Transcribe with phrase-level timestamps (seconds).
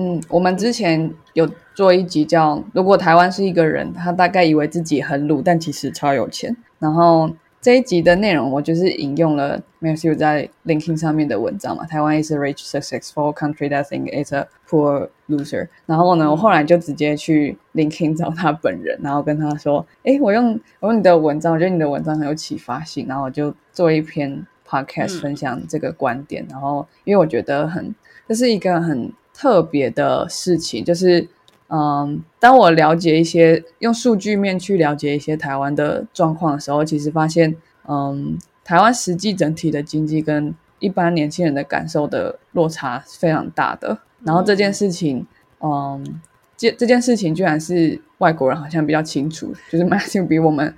[0.00, 6.56] 嗯，我们之前有做一集叫《如果台湾是一个人》，他大概以为自己很鲁，但其实超有钱。
[6.78, 7.28] 然后
[7.60, 11.84] 这一集的内容，我就是引用了 Matthew 在 LinkedIn 上面的文章嘛。
[11.84, 15.66] 台湾 is a rich, successful country that think it's a poor loser。
[15.84, 26.46] 然后呢，我后来就直接去 LinkedIn 找他本人，然后跟他说：“哎，我用我用你的文章，我觉得你的文章很有启发性。”然后我就做一篇 podcast 分享这个观点。
[26.48, 27.92] 然后因为我觉得很，
[28.28, 29.12] 这是一个很。
[29.40, 31.28] 特别的事情就是，
[31.68, 37.54] 嗯，当我了解一些用数据面去了解一些台湾的状况的时候，其实发现，
[37.88, 43.96] 嗯，台湾实际整体的经济跟一般年轻人的感受的落差是非常大的。
[44.24, 45.24] 然后这件事情，
[45.60, 46.20] 嗯，
[46.56, 50.74] 这这件事情居然是外国人好像比较清楚，就是蛮就比我们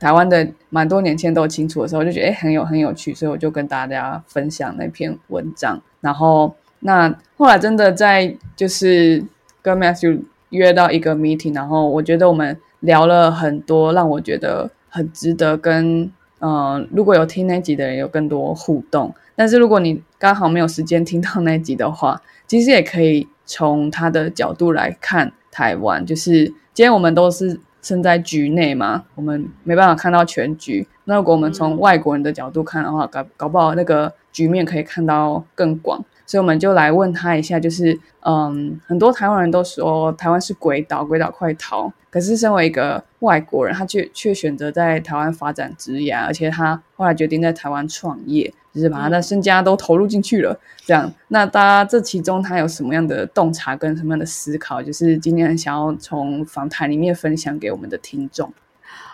[0.00, 6.54] 台湾的蛮多年轻人都清楚的时候，就觉得哎很有很有趣，所以我就跟大家分享那篇文章，然后。
[6.80, 9.24] 那后来真的在就是
[9.62, 19.12] 跟 Matthew 约到一个 meeting，然后我觉得我们聊了很多，让我觉得很值得跟嗯，如果有听那集的人有更多互动。
[19.34, 26.04] 但是如果你刚好没有时间听到那集的话，其实也可以从他的角度来看台湾。
[26.06, 30.86] 就是今天我们都是身在局内嘛，我们没办法看到全局。
[31.04, 36.04] 那如果我们从外国人的角度看的话，搞搞不好那个局面可以看到更广。
[36.28, 41.90] 所以我们就来问他一下，就是，嗯，很多台湾人都说台湾是鬼岛，鬼岛快逃。
[42.10, 50.58] 可是身为一个外国人，他却却选择在台湾发展职业，而且他后来决定在台湾创业，就是把他的身家都投入进去了。
[50.84, 54.82] 这样，那大家这其中他有什么样的洞察跟什么样的思考？
[54.82, 58.52] 就是今天想要从访谈里面分享给我们的听众。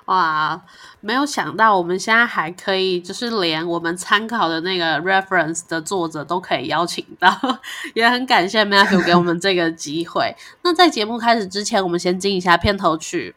[0.07, 0.61] 哇，
[1.01, 7.35] 没有想到我们现在还可以，就是连我们参考的那个 reference 的作者都可以邀请到，
[7.95, 10.37] 也很感谢 Matthew 给我们这个机会。
[10.63, 13.35] 那在节目开始之前，我们先进一下片头曲。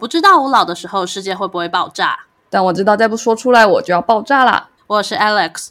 [0.00, 4.70] 不知道我老的时候世界会不会爆炸，但我知道再不说出来我就要爆炸了。
[4.86, 5.68] 我是 Alex，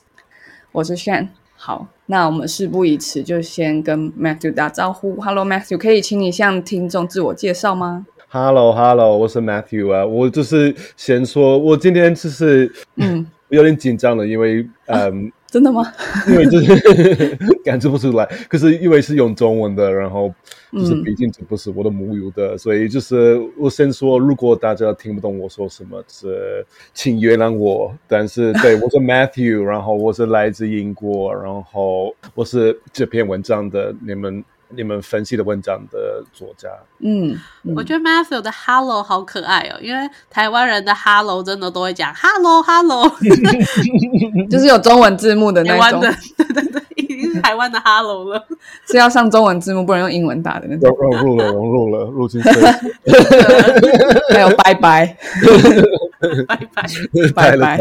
[0.71, 1.29] 我是 Shan。
[1.55, 5.19] 好，那我们事不宜迟，就先跟 Matthew 打招呼。
[5.19, 15.31] Hello Matthew，可以请你向听众自我介绍吗？Hello Hello，我是 Matthew 啊，我就是先说，我今天就是嗯有点紧张了，因为嗯。
[15.49, 15.91] 真的吗？
[16.27, 20.33] 因为就是 感知不出来，可是因为是用中文的，然后
[20.71, 27.93] 就是毕竟这不是我的母语的，所以就是我先说，如果大家听不懂我说什么，是请原谅我。
[28.07, 34.43] 但是对我是 Matthew，然后我是来自英国，然后我是这篇文章的你们。
[34.69, 36.69] 你们分析的文章的作家，
[36.99, 37.35] 嗯，
[37.75, 43.09] 我觉得 Matthew 的 Hello 好可爱哦，因为台湾人的 Hello 真的都会讲 Hello Hello，
[44.49, 46.78] 就是有中文字幕的那种，对对对，已经是
[47.43, 48.43] 台湾的 Hello 了，
[48.87, 52.49] 是要上中文字幕，不能用英文打的那种，融入了，融入了，入进去，
[54.33, 55.17] 还有拜拜。
[56.47, 56.57] 拜
[57.33, 57.77] 拜拜拜，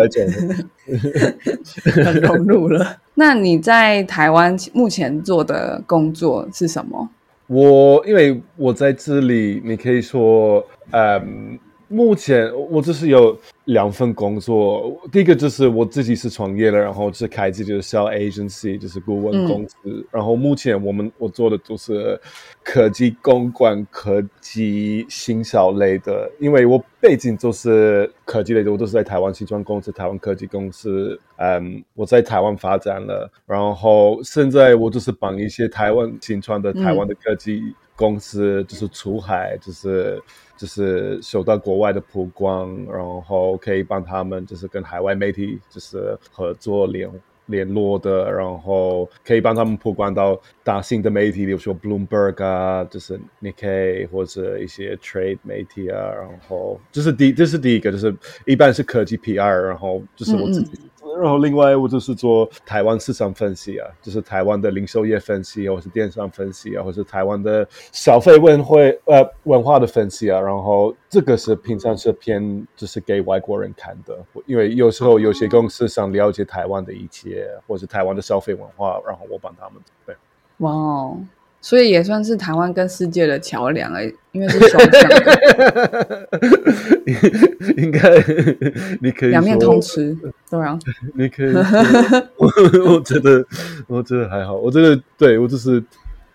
[2.04, 2.96] 很融入了。
[3.14, 7.08] 那你在台湾目前做的工作是什么？
[7.48, 11.58] 我因为我在这里，你可以说，嗯。
[11.88, 20.06] 目前我就是有两份工作，第一个就是我自己是创业了，然后是开自己的小 agency，就是顾问公司。
[20.10, 22.20] 然后目前我们我做的都是
[22.62, 31.18] 科技公关、科技新销类的，因为我背景就是科技类的，我都是在台湾新创公司、台湾科技公司。
[31.36, 37.62] 嗯，我在台湾发展了，然后现在我就是帮一些台湾新创的台湾的科技
[37.98, 40.22] 公司，就是出海，就是。
[40.58, 47.08] 就是受到国外的曝光，然后可以帮他们，就是跟海外媒体就是合作联
[47.46, 58.12] 联络的，然后可以帮他们曝光到大型的媒体，比如说 Bloomberg 啊，就是 Nikkei 或者一些 Trade 媒体啊，然后这是第这是第一个，就是
[58.44, 60.72] 一般是科技 PR，然后就是我自己。
[61.16, 70.40] 然后另外我就是做台湾市场分析啊，就是台湾的零售业分析，或者是电商分析啊，或者是台湾的消费文会呃文化的分析啊。
[70.40, 74.16] 然后这个是平常是偏就是给外国人看的，
[74.46, 80.14] 因为有时候有些公司想了解台湾的一切，或者是台湾的消费文化，然后我帮他们对。
[80.58, 81.18] 哇哦。
[81.60, 86.28] 所以也算是台湾跟世界的桥梁哎，因为是双向的，
[87.76, 88.00] 应该
[89.00, 90.16] 你可以两面通吃，
[90.48, 90.78] 对啊，
[91.14, 91.52] 你可以，
[92.36, 92.48] 我
[92.94, 93.44] 我觉得
[93.86, 95.82] 我觉得还好，我觉得对我就是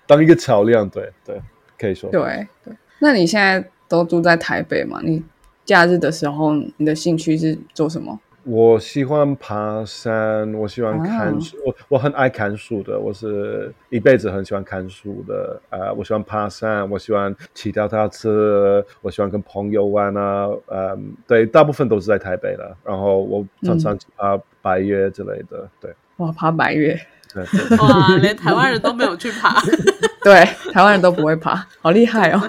[0.06, 1.42] 当一个桥梁，对对，
[1.80, 2.74] 可以说对对。
[3.00, 5.00] 那你现在都住在台北嘛？
[5.04, 5.24] 你
[5.66, 8.20] 假日的时候，你的兴趣是做什么？
[8.46, 15.62] 我喜欢爬山，我喜欢看哦书，我我很爱看书的，我是一辈子很喜欢看书的。
[15.70, 20.48] 呃，我喜欢爬山，我喜欢骑脚踏车，我喜欢跟朋友玩啊。
[20.68, 22.76] 嗯，对，大部分都是在台北了。
[22.84, 25.70] 然后我常常去爬百越之类的。
[25.80, 27.00] 对哇，爬百越，
[27.34, 29.62] 对对，哇，连台湾人都没有去爬，
[30.22, 30.44] 对，
[30.74, 32.42] 台湾人都不会爬，好厉害哦！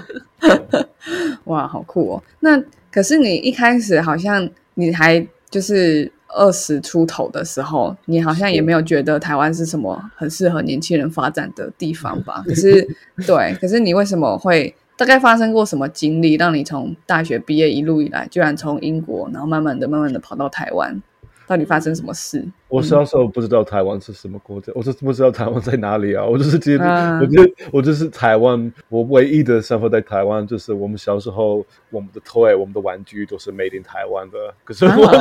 [1.44, 2.22] 哇，好酷哦！
[2.40, 2.60] 那
[2.90, 5.24] 可是你一开始好像你还
[5.54, 12.42] 就是二十出头的时候，你好像也没有觉得台湾是什么很适合年轻人发展的地方吧？
[12.48, 12.84] 可是
[13.24, 14.74] 对，可是你为什么会？
[14.96, 21.00] 大概发生过什么经历，让你从大学毕业一路以来，居然从英国，然后慢慢的、慢慢的跑到台湾？
[21.46, 22.44] 到底发生什么事？
[22.68, 26.24] 我小时候不知道台湾是什么国家，我就是不知道台湾在哪里啊！
[26.26, 34.38] 我就是觉得，啊我觉得我就是台湾，我唯一的生活在台湾，就是我们小时候我们的 toy、我们的玩具都是 made in 台湾的。
[34.64, 35.06] 可是啊我，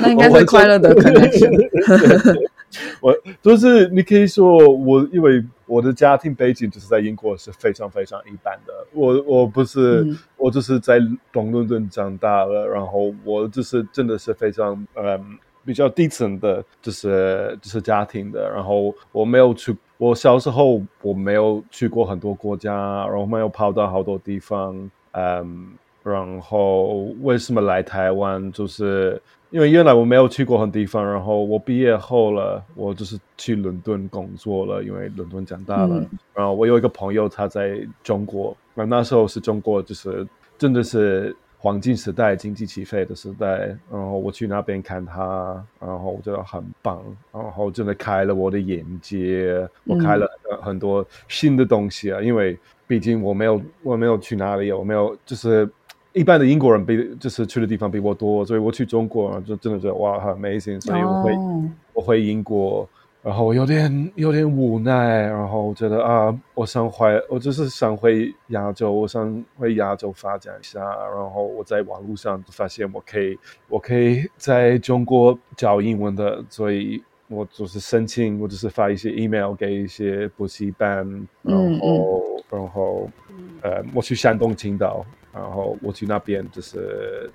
[0.00, 1.50] 那应该是快乐的 connection。
[3.00, 8.74] 我就是你可以说我，因为我的家庭背景就是在英国是非常非常一般的。
[8.92, 10.98] 我我不是、嗯我就是在
[11.32, 18.50] 东伦敦长大了，然后我就是真的是非常嗯比较低层的，就是就是家庭的。
[18.54, 22.74] 然后我没有去，我小时候我没有去过很多国家，
[23.06, 25.68] 然后没有跑到好多地方，嗯，
[26.02, 29.22] 然后为什么来台湾就是。
[29.52, 35.98] 因为原来我没有去过很多地方，然后我毕业后了，我就是去伦敦工作了，因为伦敦长大了。
[35.98, 40.26] 嗯然后我有一个朋友，他在中国，那那时候是中国就是
[40.56, 43.76] 真的是黄金时代、经济起飞的时代。
[43.90, 52.22] 然后我去那边看他，然后我觉得很棒，然后真的开了我的眼界，我开了很很多新的东西啊。
[52.22, 55.68] 因为毕竟我没有我没有去哪里，我没有就是。
[56.12, 61.70] 一般的英国人比就是去的地方比我多，所以我去中国就真的觉得哇很 amazing，所以我会、哦。
[61.94, 62.88] 我回英国，
[63.22, 73.38] 然后有点有点无奈，然后觉得啊，我想回，我就是想回亚洲，我想回亚洲发展一下，然后我在网络上就发现我可以，
[73.68, 80.96] 我可以在中国教英文的，所以我就是申请，我就是发一些 email 给一些补习班，
[81.42, 83.10] 然嗯后、然后
[83.60, 87.30] 呃，我去山东青岛，然后我去那边就是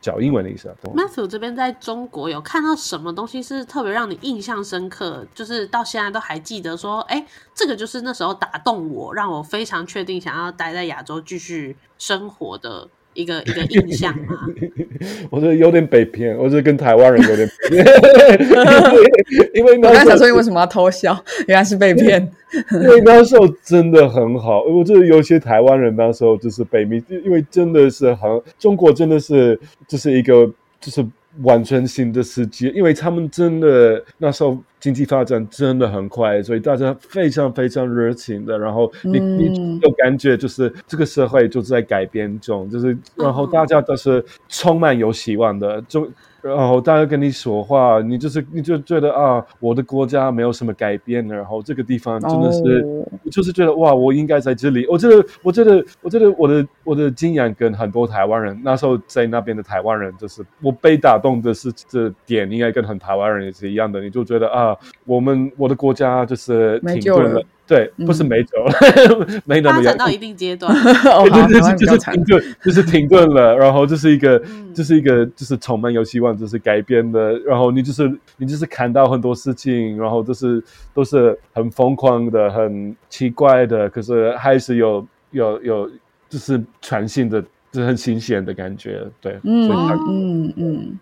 [0.00, 14.36] 教英文的意思啊，Matthew 这边在中国有看到什么东西是特别让你印象深刻，就是到现在都还记得说，哎、这个就是那时候打动我，让我非常确定想要待在亚洲继续生活的一个 一个印象嘛。
[15.30, 22.30] 我觉得有点被骗，我觉得跟台湾人有点 被骗，因为我刚才想说你为什么要偷笑，原来是被骗。
[22.72, 30.50] 因为那时候真的很好，我觉得有些台湾人那时候就是被迷，因为真的是很中国真的是就是一个
[30.80, 31.04] 就是
[31.42, 46.08] 完全新的世界，因为他们真的那时候经济发展真的很快，所以大家非常非常热情的，然后你、嗯你有感觉就是这个社会就是在改变中，就是然后大家都是充满有希望的，就
[46.40, 53.04] 然后大家跟你说话，你就是你就觉得啊，我的国家没有什么改变，然后这个地方真的是。
[53.30, 54.86] 就是觉得哇，我应该在这里。
[54.86, 64.00] 我觉得，我觉得，我觉得我的我的经验跟很多台湾人那时候在那边的台湾人，就是我被打动的是这点，应该跟很台湾人也是一样的。
[64.00, 64.67] 你就觉得啊，
[65.04, 68.06] 我们我的国家就是停顿了，对，嗯。
[68.06, 68.72] 不是没走了，
[69.44, 72.14] 没那么严发展到一定阶段， 就是湾比较惨。
[72.14, 72.24] 停。
[72.24, 74.66] 顿，就是停顿了，然后这是一个，嗯。
[74.78, 80.62] 这是一个，就是充满有希望，就是改变的，然后你就是你就是看到很多事情，然后就是
[80.94, 85.90] 都是很疯狂的、很奇怪的，可是还是有有有，
[86.28, 90.98] 就是全新的，就是很新鲜的感觉，对，嗯所以它嗯嗯，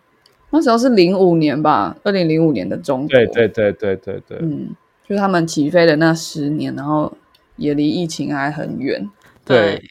[0.51, 3.09] 那时候是零五年吧，二零零五年的中国。
[3.09, 4.71] 对对对对对对，嗯，
[5.07, 7.13] 就是他们起飞的那十年，然后
[7.57, 9.09] 也离疫情还很远。
[9.45, 9.83] 对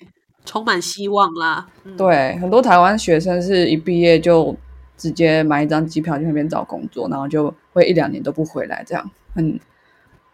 [0.45, 1.67] 充满希望啦。
[1.83, 4.55] 嗯，对，很多台湾学生是一毕业就
[4.95, 9.59] 直接买一张机票去那边找工作，然后就会一两年都不回来，这样很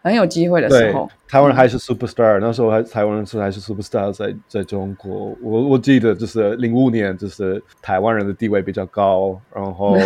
[0.02, 9.96] 很有机会的时候。，台湾人还是 superstar，、那时候还台湾人是还是 superstar，在在中国，我我记得就是零五年，就是台湾人的地位比较高，然后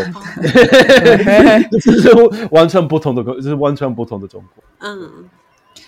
[1.70, 2.12] 就是
[2.50, 4.62] 完全不同的，就是完全不同的中国。
[4.80, 5.10] 嗯，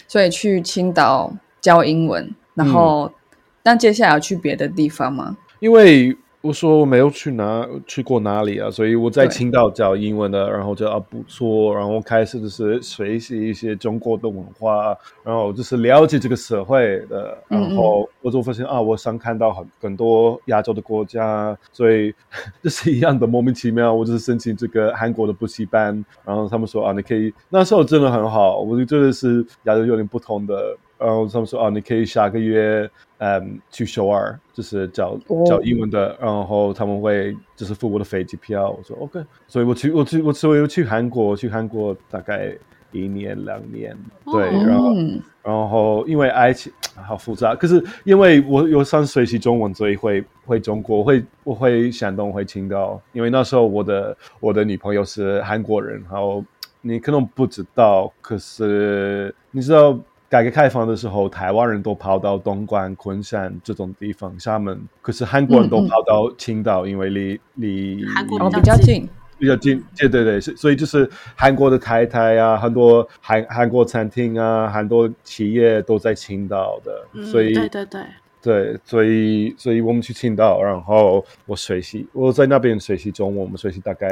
[0.07, 3.15] 所以去青岛教英文，然后、嗯
[3.61, 5.37] 但接下来要去别的地方吗？
[5.59, 22.15] 因为我说我没有去哪去过哪里啊，所以我在青岛教英文的，然后就啊不错，然后开始就是学习一些中国的文化，然后就是了解这个社会的，嗯然后我就发现啊，我想看到很很多亚洲的国家，所以
[22.63, 30.77] 这是一样的莫名其妙，我就是申请这个韩国的补习班，然后他们说啊，你可以那时候真的很好，我就觉得是亚洲有点不同的。
[30.99, 35.45] 然后他们说啊，你可以下个月嗯去首尔，就是教哦。
[35.47, 38.71] 教英文的，然后他们会就是付我的飞机票。
[38.71, 42.53] 我说 OK，所以我去我去我所以我去韩国，去韩国大概
[42.91, 56.45] 一年两年，对，哦然后嗯，然后因为爱情好复杂，可是因为我有上学习中文，所以会会中国，会我会山东，会青岛，因为那时候我的我的女朋友是韩国人，然后
[56.81, 59.97] 你可能不知道，可是你知道。
[60.29, 64.79] 改革开放的时候，台湾人都跑到东莞、昆山这种地方，厦门。
[65.01, 69.09] 可是韩国人都跑到青岛，因为离离哦，韩国比比较近，
[69.39, 78.03] 比较近，对对对，是所以就是韩国的太太啊，很多韩韩国餐厅啊，很多企业都在青岛的，嗯，所以对对对，
[78.43, 84.09] 对，所以所以我们去青岛，然后我学习，我在那边学习中文，我们学习大概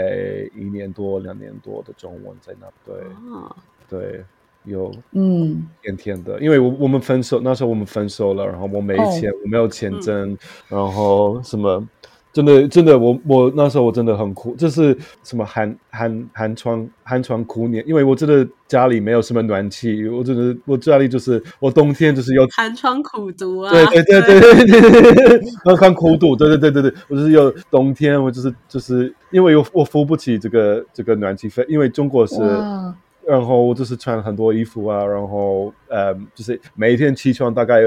[0.55, 2.95] 一年多、两年多的中文在那，对。
[3.31, 3.55] 哦，
[3.89, 4.25] 对，
[4.67, 10.37] 有嗯，甜甜的，因为我我们分手那时候我们分手了，然后我没哦钱，我没有钱挣，
[10.69, 11.87] 然后什么。
[12.33, 14.95] 真的，真的，我我那时候我真的很苦，这是
[15.25, 32.95] 什么寒寒寒窗寒窗苦年，因为我真的家里没有什么暖气，我真的我家里就是我冬天就是有寒窗苦读啊，对对对对对对对，然后看苦读，对对对对对，我就是有冬天，我就是就是因为我我付不起这个这个暖气费，因为中国是，哇，
[33.27, 37.81] 然后我就是穿很多衣服啊，然后嗯，就是每一天起床大概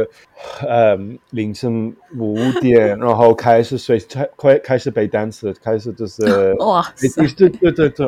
[0.68, 8.06] 嗯凌晨五点，然后开始睡，开开开始背单词，开始就是 哇塞，对对对对，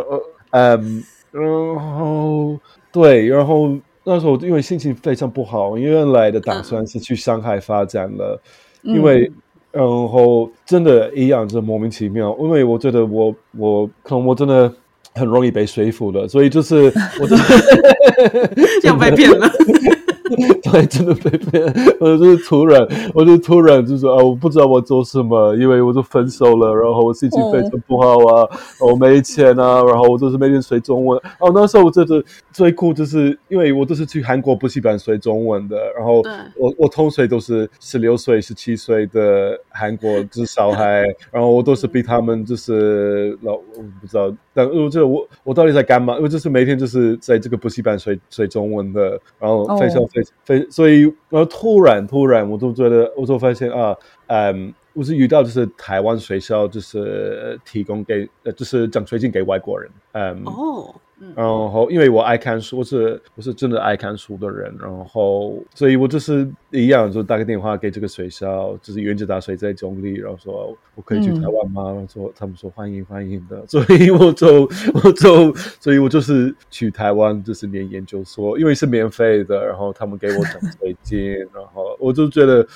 [0.49, 2.59] 呃嗯，然后
[2.91, 8.41] 对，然后那时候因为心情非常不好，因为原来的打算是去上海发展了，
[8.81, 9.31] 因为
[9.71, 14.73] 然后真的一样，就莫名其妙，因为我觉得我我可能我真的
[15.13, 17.35] 很容易被说服的，所以就是我就
[18.83, 19.51] 又 被骗了，
[20.63, 21.63] 对，真的被骗。
[21.99, 28.47] 我就是突然，我就突然就说啊，我不知道我做什么，因为我就分手了，然后我心情非常不好啊，
[28.79, 31.19] 我没钱啊，然后我就是每天学中文。
[31.39, 36.21] 哦，那时候我真的最酷就是因为我都是去韩国补习班学中文的，然后
[36.57, 46.17] 我我同学都是十六岁、十七岁的韩国就是小孩，然后我都是比他们就是老，我不知道，但我觉得我我到底在干嘛？
[46.21, 53.95] 我就是每天就是在这个补习班学学中文的，然后非常哦非非，所以然后突然突然我就觉得，我就发现啊，
[54.27, 54.73] 嗯。
[54.93, 71.83] 我是遇到就是台湾学校就是提供给呃就是奖学金给外国人，嗯，哦，嗯，然后因为我爱看书，我是我是真的爱看书的人，然后所以我就是一样，就打个电话给这个学校，就是原子大学在中立，然后说我可以去台湾吗？
[71.85, 82.67] 然后说他们说欢迎欢迎的， 所以我就我就所以我就是去台湾就是念研究所，因为是免费的，然后他们给我奖学金，然后我就觉得。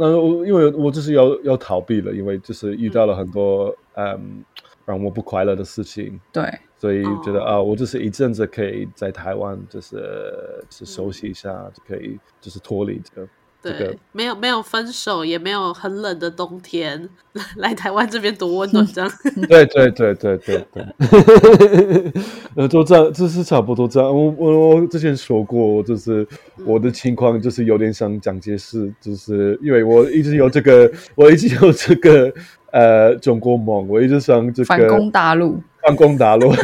[0.00, 4.42] 那我因为我就是要要逃避了，因为就是遇到了很多嗯
[4.86, 6.42] 让我不快乐的事情，对，
[6.78, 13.28] 所以觉得哦啊，我就是一阵子可以在台湾，就是是休息一下，就可以就是脱离这个
[13.62, 17.08] 这对个，没有没有分手，也没有很冷的冬天，
[17.56, 19.10] 来台湾这边多温暖，这样。
[19.48, 22.12] 对对对对对对，
[22.56, 24.08] 呃，就这样，就是差不多这样。
[24.08, 26.26] 我我我之前说过，就是
[26.64, 32.32] 我的情况就是有点像蒋介石，就是因为我一直有这个，我一直有这个
[32.72, 36.50] 呃中国梦，我一直想这个反攻大陆，反攻大陆。
[36.50, 36.56] 啊，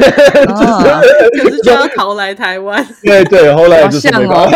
[1.41, 4.49] 可是就要逃来台湾，对对，后来好就是像那个，哦。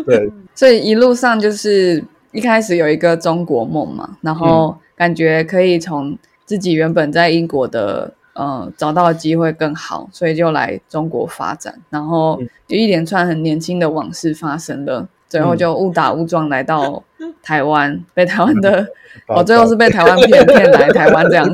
[0.06, 0.30] 对。
[0.54, 2.02] 所以一路上就是
[2.32, 17.02] 一开始有一个中国梦嘛，然后感觉可以从自己原本在英国的呃找到的机会更好，所以就来中国发展，然后就一连串很年轻的往事发生了，最后就误打误撞来到
[17.42, 18.86] 台湾，被台湾的
[19.28, 21.48] 我、最后是被台湾骗骗来 台湾这样，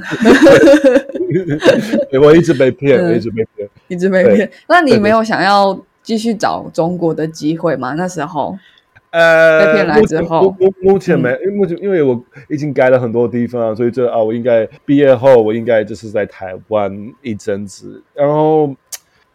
[2.10, 3.68] 对我一直被骗，嗯一直被骗。
[3.88, 4.50] 一直被骗。
[4.68, 7.94] 那你没有想要继续找中国的机会吗？
[7.94, 8.58] 那时候？
[9.10, 16.90] 呃，被骗来之后目目目前没，因为目前因为我已经改了很多地方，所以这啊，我应该毕业后我应该就是在台湾
[17.20, 18.74] 一阵子，然后，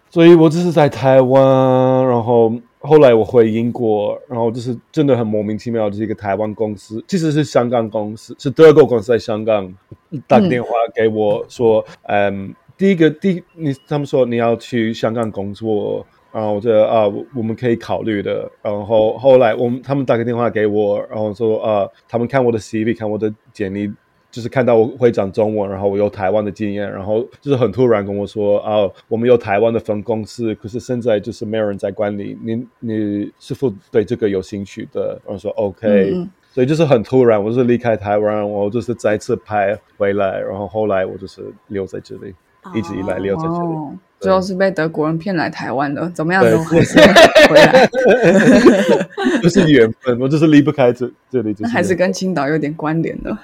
[0.10, 2.52] 所以我只是在台湾，然后
[2.88, 9.72] 后来我回英国，然后就是真的很莫名其妙，就是一个台湾公司，其实是香港公司，是德国公司在香港
[10.25, 16.06] 打电话给我说，嗯，第一个第一你他们说你要去香港工作。
[16.29, 18.48] 然后我觉得啊，我们可以考虑的。
[18.62, 23.91] 然后后来我们他们打个电话给我，然后说啊，他们看我的 CV，看我的简历，
[24.30, 35.20] 就是看到我会讲中文，然后我有台湾的经验，然后就是很突然跟我说啊，我们有台湾的分公司，可是现在就是没有人在管理，你你是否对这个有兴趣的？
[35.26, 36.14] 然后说 OK，
[36.52, 42.34] 所以就是很突然，我就是离开台湾，我就是再次拍回来，然后后来我就是留在这里，
[42.74, 43.98] 一直以来留在这里。
[44.20, 47.00] 最后是被德国人骗来台湾的，怎么样都还是
[47.48, 47.88] 回来，
[49.44, 53.38] 就是缘分，我就是离不开这这里，还是跟青岛有点关联的。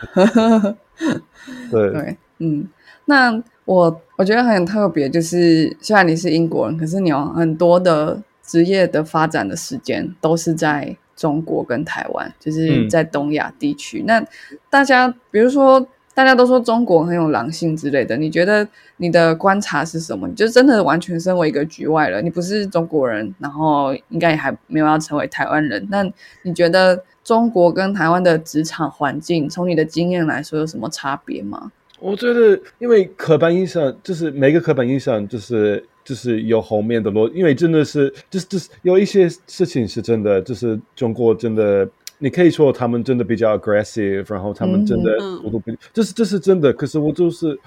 [1.69, 2.67] 对 对，嗯，
[3.05, 14.03] 那我我觉得很特别，就是虽然你是英国人，可是你有很多的职业的发展的时间都是在中国跟台湾，就是在东亚地区。
[14.07, 14.25] 那
[14.71, 15.87] 大家比如说。
[16.15, 18.67] 大家都说中国很有狼性之类的，你觉得
[18.97, 20.27] 你的观察是什么？
[20.27, 25.87] 你就真的完全身为一个局外人，你不是中国人，然后应该也还没有要成为台湾人。
[25.89, 26.07] 那
[26.43, 31.71] 你觉得中国跟台湾的职场环境，从你的经验来说有什么差别吗？
[31.99, 41.89] 我觉得，因为刻板印象就是每个刻板印象就是就是有后面的逻，因为真的是就是就是有一些事情是真的，就是中国真的。
[42.23, 45.11] 你可以说他们真的比较 aggressive，然后他们真的
[45.43, 46.71] 我都比，这是这是真的。
[46.71, 47.59] 可是我就是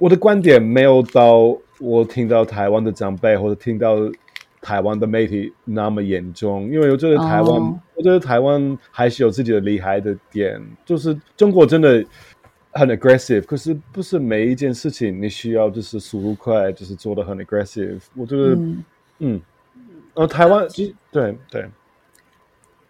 [0.00, 3.96] 我的观点没有到我听到台湾的长辈或者听到
[4.60, 10.60] 台湾的媒体那么严重，因为我觉得台湾，我觉得台湾还是有自己的厉害的点。
[10.84, 12.04] 就是中国真的
[12.72, 18.00] 很 aggressive，可是不是每一件事情你需要就是速度快，就是做的很 aggressive。
[18.16, 18.58] 我觉得，
[19.20, 19.40] 嗯，
[20.14, 20.66] 呃，台湾，
[21.12, 21.64] 对对。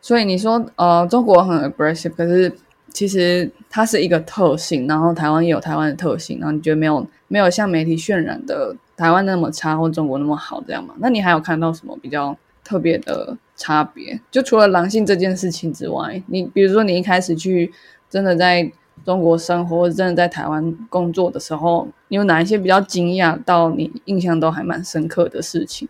[0.04, 2.54] 所以你说，呃，中国很 aggressive，可是
[2.92, 10.94] 其实它是一个特性，然后台湾也有台湾的特性，然后你觉得没有没有像媒体渲染的台湾那么差，或中国那么好这样吗？
[10.98, 14.20] 那你还有看到什么比较特别的差别？
[14.30, 17.72] 就除了狼性这件事情之外，你比如说你一开始去
[18.10, 18.70] 真的在
[19.06, 25.88] 中国生活，或者真的在台湾工作的时候，你有哪一些比较惊讶到你印象都还蛮深刻的事情？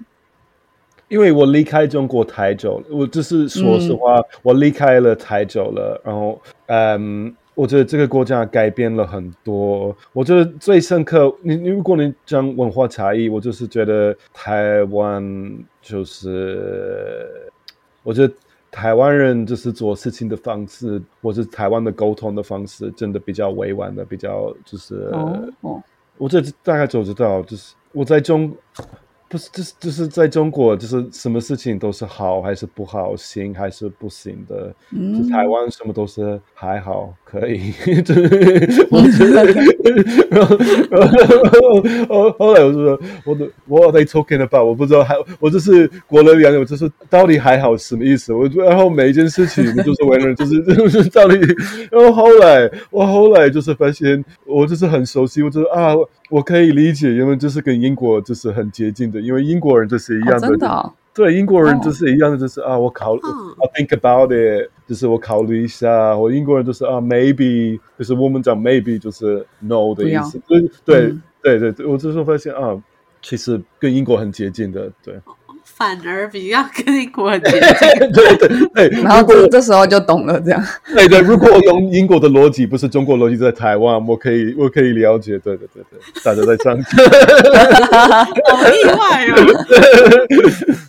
[1.08, 6.00] 因为我离开中国太久了，我就是说实话，我离开了太久了。
[6.04, 9.94] 然后，嗯，我觉得这个国家改变了很多。
[10.12, 15.22] 我觉得最深刻，你你如果你讲文化差异，我就是觉得台湾
[15.82, 17.28] 就是，
[18.02, 18.34] 我觉得
[18.70, 25.10] 台湾人就是做事情的方式，或者台湾的沟通的方式，真的比较委婉的，比较就是，
[25.60, 25.82] 哦，
[26.16, 28.50] 我这大概就知道，就是我在中。
[29.34, 34.72] 不是，就是就是在中国，就是什么事情都是好还是不好，行还是不行的。
[34.92, 37.72] 嗯，台湾什么都是还好，可以。
[38.90, 39.44] 我觉得，
[40.30, 40.56] 然后
[41.82, 48.32] 然后后来我就说，我的 What are they talking about，我不知道还我就是国人两我，就是到底还好什么意思？
[48.32, 51.36] 我然后每一件事情就是为了就是 就是到底，
[51.90, 55.94] 然后后来我后来就是发现，我就是很熟悉，我就是啊。
[56.30, 60.48] 我可以理解，因为这是跟英国就是很接近的，因为英国人就是一样的，
[61.14, 63.18] 对，英国人就是一样的，就是啊，我考，I
[63.72, 72.76] think about it，就是我考虑一下，我英国人就是啊，maybe，就是我们讲 maybe 就是 no 的意思，对对对对对，我就是发现啊，
[73.22, 75.14] 其实跟英国很接近的，对。
[75.64, 80.62] 反而比较跟英国接近，对对对， 然后这这时候就懂了，这样。
[80.94, 86.80] 对对，如果我用英国的逻辑，不是中国逻辑，在台湾，我可以我可以了解，对对对对，大家在上，
[88.52, 89.34] 好意外 哦。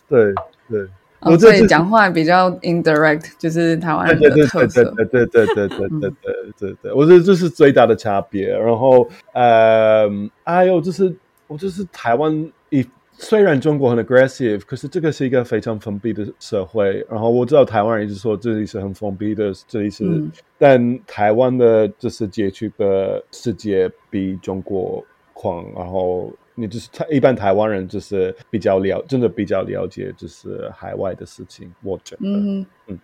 [0.08, 0.34] 对
[0.70, 0.88] 对，
[1.22, 6.12] 我这里讲话比较 indirect，就是台湾的特色，对对对对对对对
[6.60, 8.50] 对对，我觉得这是最大的差别。
[8.50, 10.08] 然后呃，
[10.44, 11.16] 还有就是
[11.48, 12.86] 我就是台湾一。
[13.18, 17.06] 虽然中国很 aggressive，可是这个是一个非常封闭的社会。
[17.10, 20.24] 然后我知道台湾人一直说这里是很封闭的，这里是，
[20.58, 25.64] 但台湾的就是街区的世界比中国宽。
[25.76, 31.72] 然后你就是他一般台湾人就是比较了，真的比较了解就是海外的事情。
[31.84, 33.00] 我觉得，嗯嗯，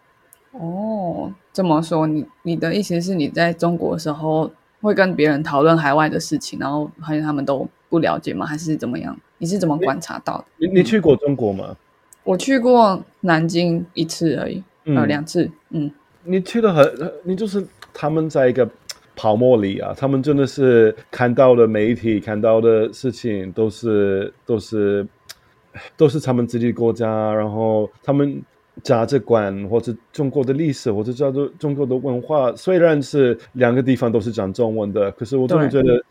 [0.51, 8.45] 哦，这么说，你你的意思是你在中国的时候会跟别人讨论海外的事情，然后发现他们都不了解吗？
[8.45, 9.15] 还是怎么样？
[9.37, 10.45] 你是怎么观察到的？
[10.57, 11.75] 你你去过中国吗？
[12.23, 15.51] 我去过南京一次而已，呃，两次。
[15.71, 15.91] 嗯，
[16.23, 18.69] 你去的很，你就是他们在一个
[19.15, 25.05] 泡沫里啊，他们真的是看到的媒体看到的事情都是都是
[25.97, 28.41] 都是他们自己的国家，然后他们
[28.83, 36.01] 价值观或者中国的历史或者叫做中国的文化，虽然是两个地方都是讲中文的，可是我真的觉得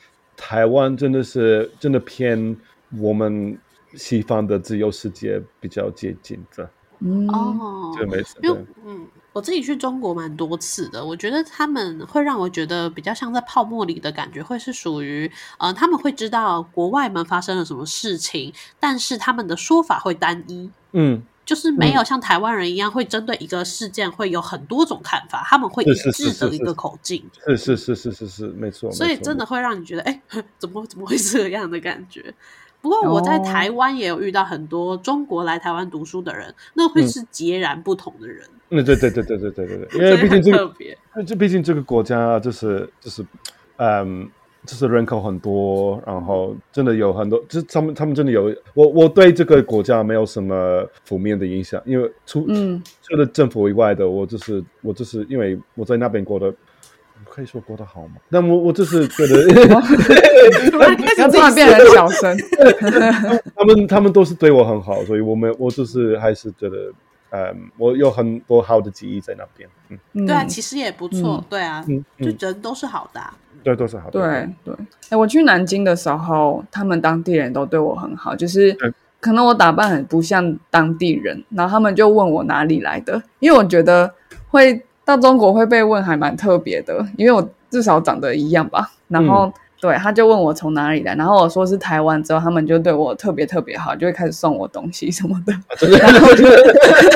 [0.41, 2.57] 台湾真的是真的偏
[2.99, 3.57] 我们
[3.95, 6.69] 西方的自由世界比较接近的，
[7.01, 8.41] 嗯，哦，这没错。
[8.43, 20.71] 因为嗯，我自己去中国蛮多次的，我觉得他们会让我觉得比较像在泡沫里的感觉，会是属于呃，他们会知道国外们发生了什么事情，但是他们的说法会单一。
[20.93, 28.89] 嗯，就是没有像台湾人一样会针对一个事件会有很多种看法，他们会一致的一个口径，是是是是是是，没错。
[28.93, 30.23] 所以真的会让你觉得，哎、
[30.59, 32.33] 怎么怎么会这样的感觉？
[32.81, 40.75] 不过我在哦台湾也有遇到很多中国来台湾读书的人，那会是截然不同的人，嗯，对对对对对对对对， 因为毕竟这个。
[41.27, 43.27] 这毕竟这个国家就是就是，
[43.79, 44.31] 嗯，
[44.67, 56.55] 就是人口很多，然后真的有很多，就是他们他们真的有我我对这个国家没有什么负面的影响，因为除嗯除了政府以外的，我就是我就是因为我在那边过得。
[57.29, 58.15] 可以说过得好吗？
[58.31, 59.81] 那我我就是觉得要
[61.31, 62.37] 突然变得很小声，
[63.55, 66.91] 他们他们都是对我很好，所以我们我就是还是觉得，
[67.31, 69.69] 嗯，我有很多好的记忆在那边。
[69.91, 74.13] 嗯，嗯对啊，其实也不错，嗯对啊，嗯嗯就人都是好的啊、对，都是好的。
[74.13, 74.75] 对对，
[75.11, 78.77] 哎，我去南京的时候，他们当地人都对我很好，就是
[79.21, 84.13] 可能我打扮很不像当地人，然后他们就问我哪里来的，因为我觉得
[84.49, 89.53] 会到中国会被问还蛮特别的，因为我至少长得一样吧，然后。
[89.81, 95.53] 嗯对，他就问我从哪里来，然后我说是台湾，之后他们就对我特别特别好，就会开始送我东西什么的。
[95.55, 96.45] 啊真的 然后我就，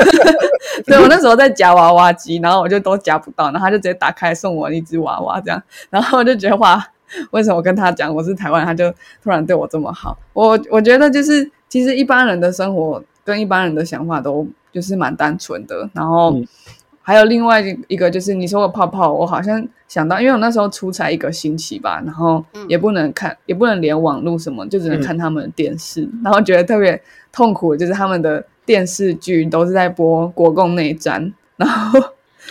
[0.85, 6.83] 对我那时候在夹娃娃机，然后我就都夹不到，然后他就直接打开送我一只娃娃这样，然后我就觉得哇，
[7.29, 8.91] 为什么我跟他讲我是台湾人，他就
[9.23, 10.17] 突然对我这么好？
[10.33, 16.31] 我我觉得就是其实一般人的生活跟一般人的想法都就是蛮单纯的，然后。
[16.33, 16.47] 嗯
[17.05, 26.99] 还有另外一个就是你说的泡泡，我好像想到，因为我那时候出差一个星期吧，然后也不能看，也不能连网络什么，就只能看他们的电视，然后觉得特别
[27.31, 31.99] 痛苦的就是他们的电视剧都是在播国共内战，然后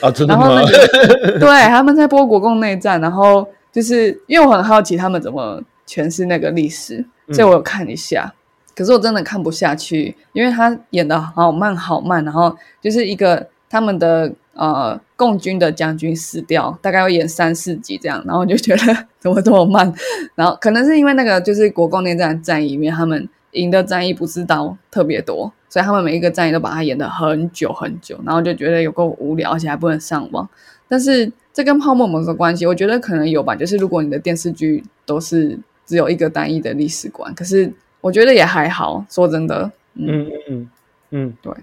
[0.00, 0.70] 啊，真的然后吗那？
[0.70, 8.32] 个 对他们在播国共内战，然后就是因为我很好奇他们怎么诠释那个历史，所以我有看一下。
[8.76, 19.92] 可是我真的看不下去，因为他演的好慢好慢，然后就是一个他们的呃共军的将军死掉，大概要演三四集这样，然后我就觉得怎么这么慢，
[20.34, 30.48] 然后可能是因为那个就是国共内战战役里面他们赢的战役不是到特别多，所以他们每一个战役都把它演得很久很久，然后就觉得有够无聊，而且还不能上网。
[30.88, 32.66] 但是这跟泡沫有什么关系？
[32.66, 39.04] 我觉得可能有吧，就是如果你的电视剧都是只有一个单一的历史观，可是我觉得也还好。
[39.08, 40.68] 说真的，嗯，嗯嗯嗯
[41.10, 41.56] 嗯，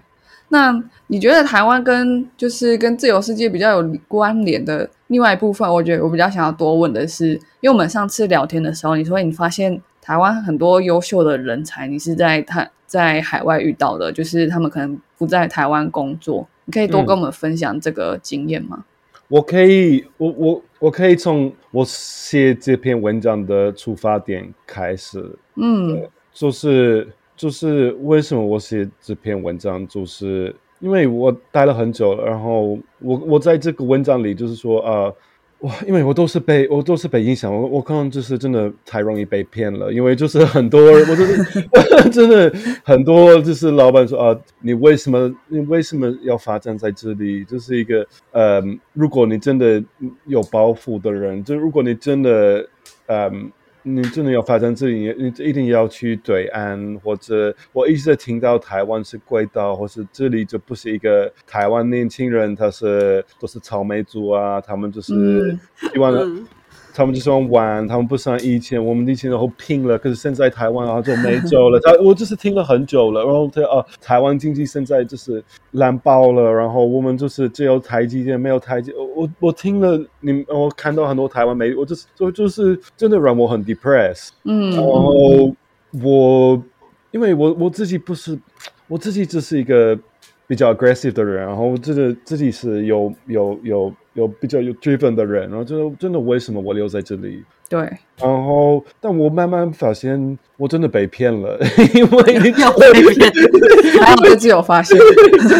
[0.52, 18.84] 那你觉得台湾跟就是跟自由世界比较有关联的另外一部分，我觉得我比较想要多问的是，因为我们上次聊天的时候，你说你发现台湾很多优秀的人才，你是在他在海外遇到的，就是他们可能不在台湾工作，你可以多跟我们分享这个经验吗？
[19.28, 27.08] 我可以，我我我可以从我写这篇文章的出发点开始，嗯就是
[27.42, 35.12] 就是为什么我写这篇文章，就是因为我待了很久，然后我我在这个文章里就是说呃。
[35.62, 41.40] 哇，因为我都是被我都是被影响，我我可能就是真的太容易被骗了，因为就是很多人我就是
[42.10, 42.52] 真的
[42.82, 47.44] 很多就是老板说啊，你为什么你为什么要发展在这里？
[47.44, 48.60] 就是一个呃，
[48.92, 49.80] 如果你真的
[50.26, 52.68] 有包袱的人，就如果你真的
[53.06, 53.52] 嗯。
[53.82, 65.60] 你真的要发展自己，你一定要去对岸，或者我一直在听到台湾是轨道，或是这里就不是一个台湾年轻人，他是都是草莓族啊，他们就是嗯。
[65.92, 66.46] 希望、嗯
[66.94, 71.80] 他们就喜欢玩，他们不像以前，我们以前然后拼了，可是现在台湾啊就没救了。
[71.80, 78.92] 他我就是听了很久了，然后他啊，台湾经济现在就是烂爆了，然后我们就是只有台积电，没有台积。
[78.92, 84.30] 我我听了你，我看到很多台湾媒体，我就是就就是真的让我很 depressed。
[84.44, 85.54] 嗯然后
[86.02, 86.62] 我
[87.10, 88.38] 因为我我自己不是，
[88.88, 89.98] 我自己只是一个
[90.46, 93.94] 比较 aggressive 的人，然后这个自己是有有有有
[94.40, 97.42] 比较有 driven 的人，然后真的真的为什么我留在这里？
[97.68, 97.80] 对，
[98.18, 101.58] 然后，但我慢慢发现，我真的被骗了，
[101.94, 103.32] 因为你又被骗
[104.02, 104.98] 还好自己有发现，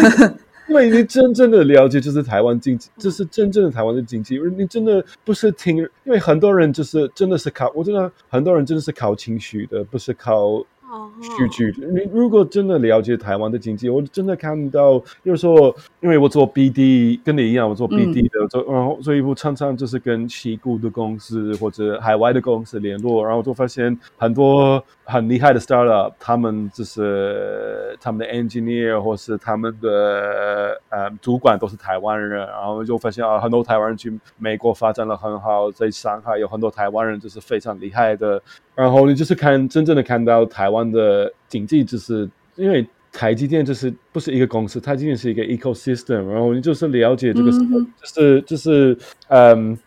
[0.69, 4.39] 因为你真正的了解就是台湾经济，这是真正的台湾的经济。
[4.55, 10.65] 你真的不是听，因为很多人就是真的是靠，我真的很多人真的是靠情绪的，不是靠哦，
[11.21, 11.73] 数据。
[11.77, 38.41] 你如果真的了解台湾的经济，我真的看到，有时候因为我做 BD，跟你一样，我做 BD 的，做、然后所以我常常就是跟旗鼓的公司或者海外的公司联络，然后就发现很多很厉害的 startup，他们就是他们的 engineer 或是他们的呃主管都是台湾人，然后就发现啊，很多台湾人去美国发展的很好，在上海有很多台湾人就是非常厉害的。
[38.75, 49.77] 然后你就是看真正的看到台湾的经济，就是因为台积电就是不是一个公司，台积电是一个 ecosystem，然后你就是了解这个，就是就是嗯，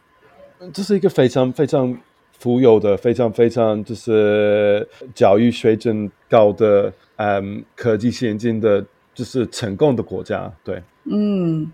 [0.73, 1.97] 这是一个非常非常
[2.39, 11.71] 富有的、非常非常就是教育水准高的、嗯，科技先进的，就是成功的国家，对，嗯，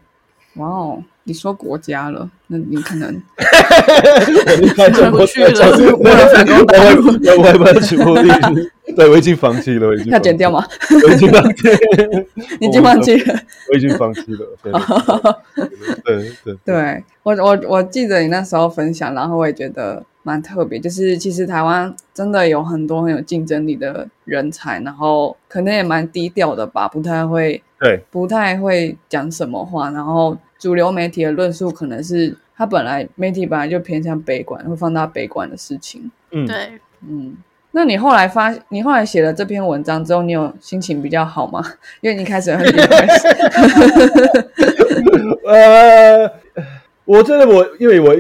[0.55, 1.03] 哇哦。
[1.25, 3.09] 你说国家了，那你可能
[3.39, 8.23] 我离开中国去了，为了反攻大陆，我我我去目的，
[8.97, 10.67] 对我已经放弃了，我已经要剪掉吗？
[10.91, 11.69] 我已经放弃，
[12.59, 14.47] 你已经放弃了，我已经放弃了，
[16.05, 30.37] 对对对，对我我我记得你那时候分享，然后我也觉得蛮特别，就是其实台湾真的有很多很有竞争力的人才，然后可能也蛮低调的吧，不太会对，不太会讲什么话，然后。
[30.63, 36.09] 主流媒体的论述可能是他本来媒体本来就偏向悲观，会放大悲观的事情。
[36.31, 37.37] 嗯，对，嗯。
[37.73, 41.61] 那你后来发，你后来写了这篇文章之后，你有心情比较好吗？
[42.01, 42.65] 因为你开始很。
[45.45, 46.31] 呃，
[47.05, 48.15] 我真的我，因为我。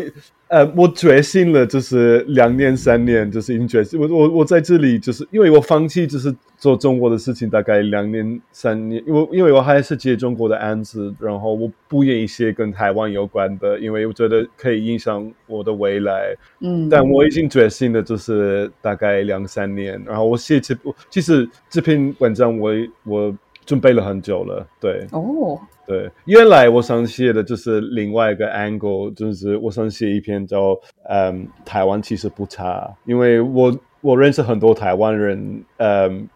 [0.53, 3.99] 呃，我决心了，就是两年、三年，就是已经决心。
[3.99, 9.03] 我我我在这里，就是因为我放弃，就是做中国的事情，大概两年、三年。
[9.07, 16.37] 因为因为我还是接中国的案子，然后我不愿意写跟台湾有关的，因为我觉得可以影响我的未来。
[16.61, 19.99] 嗯，但我已经决心了，就是大概两三年。
[20.05, 22.71] 然后我写这部，其实这篇文章我
[23.05, 24.67] 我准备了很久了。
[24.81, 25.59] 对，哦。
[25.85, 30.79] 对，原来我想写的就是另外一个 angle，就是我想写一篇叫
[31.11, 36.29] “嗯，台湾其实不差”，因为我我认识很多台湾人，嗯，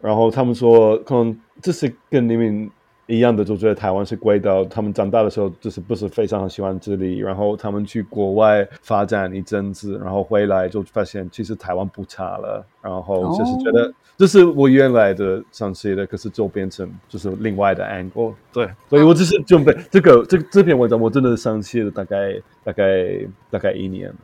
[0.00, 2.70] 然后他们说可能这是跟你们
[3.06, 4.64] 一样的，就觉得台湾是贵的。
[4.66, 13.92] 他们长大的时候就是不是非常喜欢这里，然后他们去国外发展一阵子，然后回来就发现其实台湾不差了，然后就是觉得。
[14.18, 18.34] 这是我原来的想写的，可是就变成就是另外的 angle。
[18.52, 22.84] 对，所以我只是准备这个这这篇文章，我真的想写了大概大概
[23.50, 24.14] 大概一年了。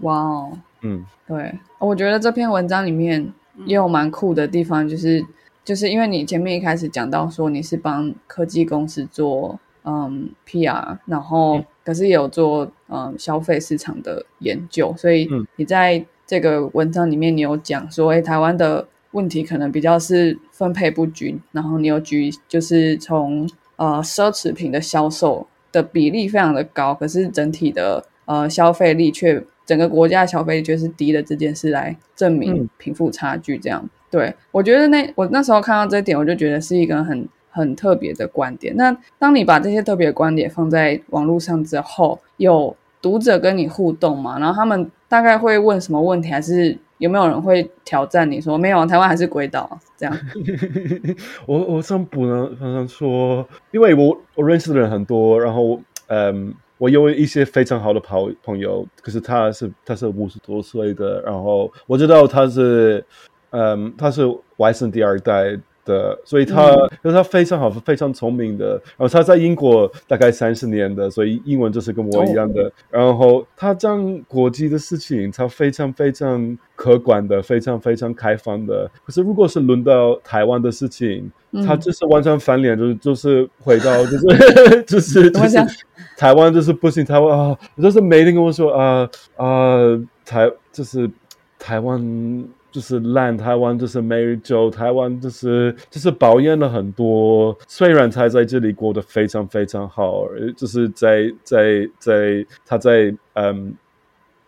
[0.00, 3.32] 哇哦，嗯，对，我觉得这篇文章里面
[3.64, 5.24] 也有蛮酷的地方，就是
[5.66, 18.88] 就是因为你前面一开始讲到说你是帮科技公司做嗯 PR，然后可是也有做嗯消费市场的研究，所以你在这个文章里面你有讲说，哎，台湾的。
[19.12, 33.88] 问题可能比较是分配不均，然后你有举就是从呃奢侈品的销售的比例非常的高，可是整体的呃消费力却整个国家的消费力却是低的这件事来证明贫富差距这样。
[34.16, 38.74] 对我觉得那我那时候看到这一点，我就觉得是一个很很特别的观点。
[38.76, 44.38] 那当你把这些特别的观点放在网络上之后，有读者跟你互动吗？
[44.38, 46.78] 然后他们大概会问什么问题，还是？
[46.98, 48.86] 有没有人会挑战你说没有？
[48.86, 50.18] 台湾还是鬼岛这样？
[51.44, 63.04] 我我想不能，好像说，因为我我认识的人很多，然后嗯，我有一些非常好的朋朋友，可是他是他是五十多岁的，然后我知道他是
[63.56, 64.22] 嗯，他是
[64.58, 65.58] 外省第二代。
[65.86, 68.70] 的，所以他，因为他非常好，非常聪明的。
[68.96, 72.68] 然后他在英国大概三十年的，所以英文就是跟我一样的。
[72.90, 78.90] 然后他讲国际的事情，他非常非常客观的，非常非常开放的。
[79.04, 81.30] 可是如果是轮到台湾的事情，
[81.64, 85.56] 他就是完全翻脸，就是就是回到 就是就是就是
[86.16, 89.78] 台湾就是不行，台湾啊，就是每天跟我说啊啊
[90.24, 91.08] 台就是
[91.60, 92.44] 台湾。
[92.72, 97.56] 就是烂台湾，就是没酒台湾，就是就是抱怨了很多。
[97.66, 100.26] 虽然他在这里过得非常非常好，
[100.56, 103.74] 就是在在在他在嗯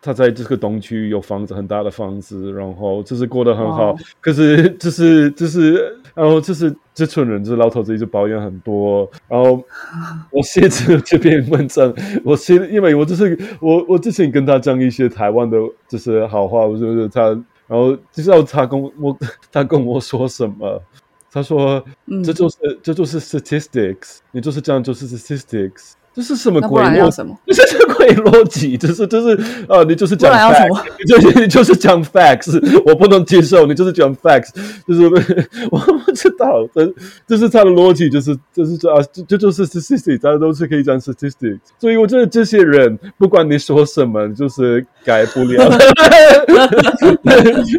[0.03, 3.97] 他在这个东区有房子很大的房子，然后就是过得很好。
[4.21, 5.75] 可是就是就是
[6.15, 9.11] 然后就是这群人，就是老头子一直抱怨很多。
[9.27, 9.63] 然后
[10.31, 15.57] 我写这这篇文章，我写因为我就是我我之前跟他讲一些台湾的
[15.89, 17.43] 就是好话，我就是他。
[17.69, 19.17] 然后知道他跟我，
[19.53, 20.83] 他跟我说什么？
[21.31, 21.85] 他说
[22.25, 26.83] ：“这就是这就是 statistics，你就是这样，就是 statistics，这是什么鬼？
[26.83, 27.39] 那什么？
[27.47, 34.51] 这 是鬼会逻辑， 就是就是呃，你就是讲 facts，你就是你就是讲 facts，我不能接受，你就是讲 facts，
[34.87, 35.05] 就是
[35.71, 36.93] 我不知道，这
[37.27, 45.69] 这是他的逻辑，就是就是这啊，这这就是 statistics，大家都是可以讲 statistics，所以我觉得这些人不管你说什么，就是改不了，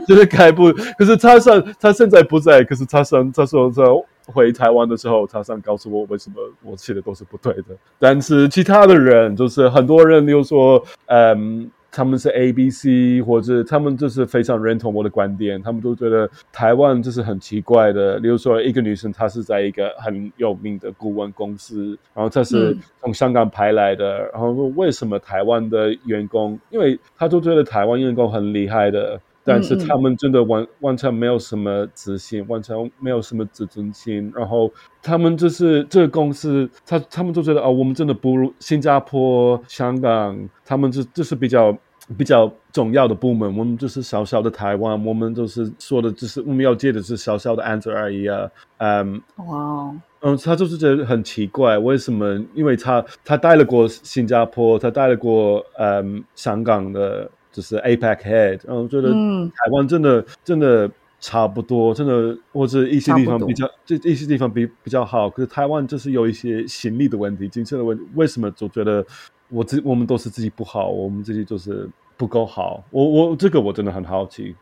[0.08, 3.84] 就是改不，可是他上他现在不在，可是他上他说他
[4.32, 7.76] 回台湾的时候，他上告诉我为什么我写的都是不对的。
[7.98, 18.20] 但是其他的人，就是很多人，例如说，嗯，他们是 A、B、C，或者他们就是非常认同我的观点，他们都觉得台湾就是很奇怪的。
[18.20, 29.20] 例如说，一个女生她是在一个很有名的顾问公司，然后她是嗯从香港派来的，然后说为什么台湾的员工，因为他都觉得台湾员工很厉害的。
[29.44, 34.72] 但是他们真的完完全没有什么自信，完全没有什么自尊心，然后
[35.02, 41.76] 他们就是这个公司，他他们都觉得哦，我们真的不如新加坡、香港，他们这这是比较
[42.18, 49.22] 比较重要的部门，我们就是小小的台湾，我们就是说的，就是我们要接的是小小的案子而已啊，嗯。
[49.38, 52.44] 哇哦，嗯，他就是觉得很奇怪，为什么？
[52.54, 69.06] 因为他他带了过新加坡，他带了过嗯香港的，就是 APEC head，然后觉得嗯台湾真的真的差不多，真的或者一些地方比较这一些地方比比较好，可是台湾就是有一些行李的问题、精神的问题，为什么总觉得
[69.50, 72.84] 我自我们都是自己不好，我们自己就是不够好？
[72.92, 74.56] 我我这个我真的很好奇。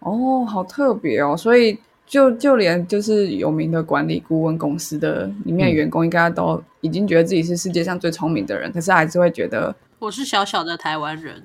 [0.00, 1.78] 哦，好特别哦，所以。
[2.04, 11.42] 就就连就是有名的管理顾问公司的里面的嗯员工，应该都已经觉得自己是世界上最聪明的人，可是还是会觉得，我是小小的台湾人，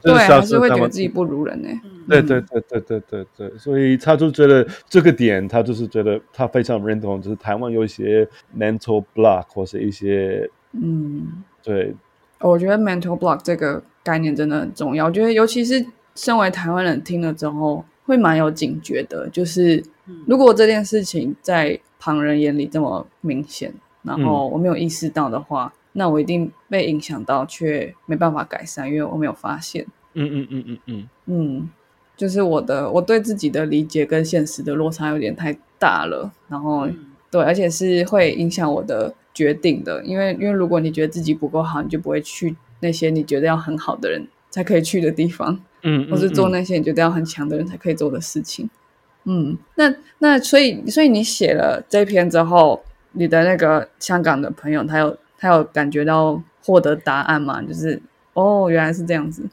[0.00, 1.68] 对，就是小还是会觉得自己不如人呢。
[2.08, 11.94] 对对对对对对对，所以他就觉得这个点，他就是觉得他非常认同，就是台湾有一些 mental block 或是一些嗯，对
[12.40, 15.06] 我觉得 mental block 这个概念真的很重要。
[15.06, 15.84] 我觉得，尤其是
[16.14, 19.28] 身为台湾人听了之后，会蛮有警觉的。
[19.28, 23.70] 就是嗯如果这件事情在旁人眼里这么明显，
[24.02, 29.84] 然后我没有意识到的话，那我一定被影响到，却没办法改善，因为我没有发现。
[30.14, 31.70] 嗯嗯嗯嗯嗯嗯，
[32.16, 36.96] 就是我的我对自己的理解跟现实的落差有点太大了，然后、嗯
[37.30, 48.70] 对，而且是会影响我的决定的，因为因为如果你觉得自己不够好，你就不会去那些你觉得要很好的人才可以去的地方，嗯，或是做那些你觉得要很强的人才可以做的事情。
[49.24, 52.82] 嗯，那那所以所以你写了这篇之后，
[53.12, 57.62] 你的那个香港的朋友，他有他有感觉到获得答案吗？
[57.62, 58.02] 就是
[58.34, 59.44] 哦，原来是这样子。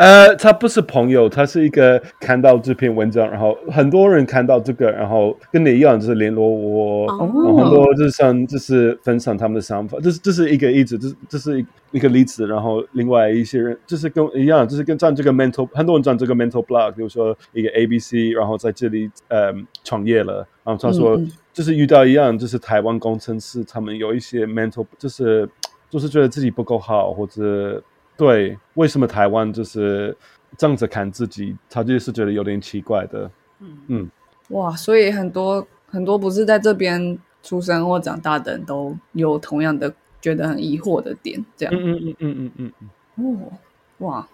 [0.00, 7.18] 呃，他不是朋友，他是一个看到这篇文章，然后很多人看到这个，然后跟你一样，就是联络我，哦。
[7.18, 19.52] 然后很多就是想就是分享他们的想法，这是这是一个例子，这是这是一个例子，然后另外一些人就是跟一样，就是跟占这个 mental，很多人占这个 mental block，比如说一个 A B C，然后在这里呃
[19.84, 21.20] 创业了，然后他说
[21.52, 25.46] 就是遇到一样，就是台湾工程师他们有一些 mental，就是
[25.90, 27.82] 就是觉得自己不够好，或者
[28.20, 30.14] 对为什么台湾就是
[30.58, 33.30] 这样子看自己，他就是觉得有点奇怪的。
[33.60, 34.10] 嗯嗯
[34.50, 41.74] 哇，所以很多很多不是在这边出生或长大的人都有同样的觉得很疑惑的点，这样。
[41.74, 42.72] 嗯嗯嗯嗯嗯
[43.16, 43.50] 嗯
[43.98, 44.28] 哇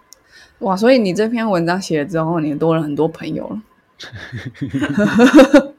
[0.58, 3.62] 哇，所以你这篇文章写了之后，你多了很多朋友了。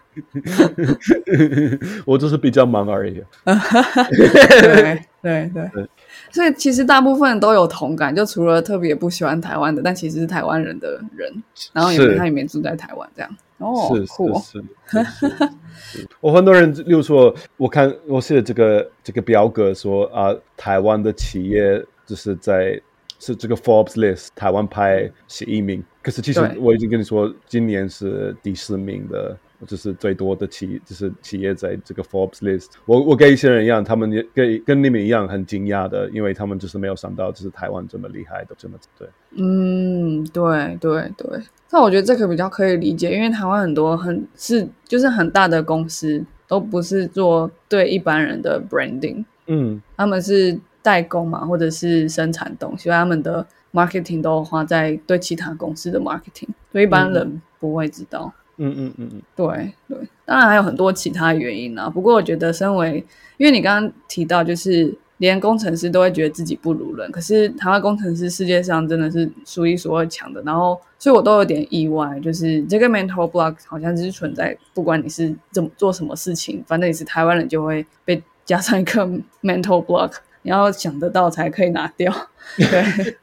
[2.05, 3.21] 我就是比较忙而已。
[3.43, 5.87] 对对对对，
[6.31, 11.31] 所以其实大部分都有同感，就除了特别不喜欢台湾的，但其实是台湾人的人，
[11.73, 13.37] 然后也是他也没住在台湾，这样。
[13.57, 15.37] 哦，是酷哦，是是是是
[15.77, 16.07] 是。
[16.21, 22.79] 我很多人，例如说，我看我写的这个这个表格说啊，台湾的企业就是在
[23.19, 29.35] 是这个 Forbes list 台湾排十一名，可是其实我已经跟你说，今年是第四名的。
[29.65, 32.67] 就是最多的企，就是企业在这个 Forbes list。
[32.85, 39.07] 我我跟一些人一样，他们也跟跟你们一样很惊讶的，因为他们就是没有想到，就是台湾这么厉害的，这么对。
[39.31, 41.41] 嗯，对对对。
[41.69, 58.31] 但我觉得这个比较可以理解，因为台湾很多很是就是很大的公司都不是做对一般人的 branding，嗯他们是代工嘛，或者是生产东西，所以他们的 marketing 都花在对其他公司的 marketing，所以一般人不会知道。
[58.35, 61.89] 嗯嗯嗯嗯对对，当然还有很多其他原因啊。
[61.89, 63.03] 不过我觉得，身为
[63.37, 70.41] 因为你刚刚提到，就是连工程师都会觉得自己不如人，可是台湾工程师世界上真的是数一数二强的。
[70.43, 79.05] 然后，所以我都有点意外，就是这个 mental block 好像是存在，不管你是怎么做什么事情，反正你是台湾人，就会被加上一个
[79.43, 80.13] mental block。
[80.43, 82.13] 你要想得到才可以拿掉。
[82.57, 83.17] 对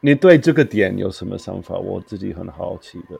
[0.00, 1.76] 你对这个点有什么想法？
[1.76, 3.18] 我自己很好奇的。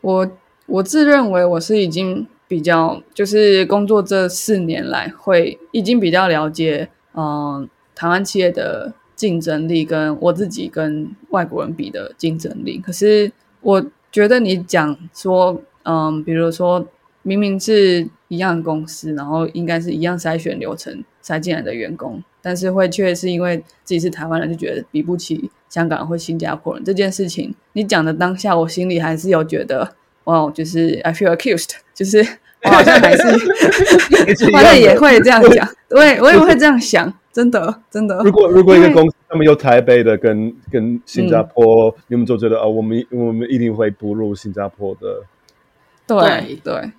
[0.00, 0.30] 我，
[0.68, 12.78] 我自认为我是已经比较，就是工作这四年来，会已经比较了解，嗯，台湾企业的竞争力跟我自己跟外国人比的竞争力。
[12.78, 16.86] 可是我觉得你讲说，嗯，比如说
[17.22, 25.50] 明明是一样公司，然后应该是一样筛选流程筛进来的员工，但是会却是因为自己是台湾人，就觉得比不起。
[25.68, 29.96] 香港或新加坡人这件事情，你讲的当下，我心里还是有觉得，
[30.28, 32.18] 哇，就是 I feel accused，就是
[32.64, 33.22] 我好像还是
[34.52, 38.18] 好像也会这样讲，我也我也会这样想，真的真的。
[38.24, 45.22] 如果如果一个公司他们有台北的跟跟新加坡，你们就觉得哦，我们我们一定会步入新加坡的。
[46.06, 46.92] 对对，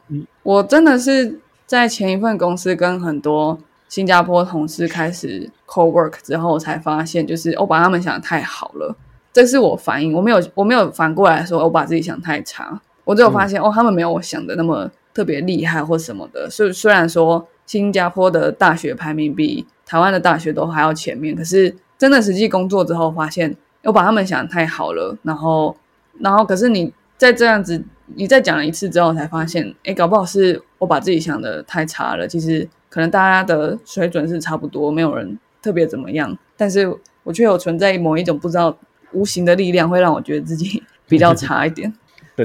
[0.43, 3.59] 我真的是在前一份公司跟很多。
[3.89, 8.95] 新加坡同事开始 co work 之后，才发现就是我把他们想的太好了，
[9.34, 12.80] 这是我反应，我没有我没有反过来说我把自己想太差，
[13.10, 16.47] 我只有发现哦，他们没有我想的那么特别厉害或什么的。
[16.47, 25.18] 虽虽然说新加坡的大学排名比台湾的大学都还要前面，可是真的实际工作之后发现，我把他们想的太好了。
[25.24, 25.76] 然后
[26.20, 27.84] 然后可是你在这样子，
[28.14, 32.28] 你再讲了一次之后，才发现，哎，搞不好是我把自己想的太差了。
[32.28, 32.70] 其实。
[32.91, 36.91] 可能大家的水准是差不多，没有人特别怎么样，但是
[37.22, 38.76] 我却有存在某一种不知道
[39.12, 41.93] 无形的力量，会让我觉得自己 比较差一点。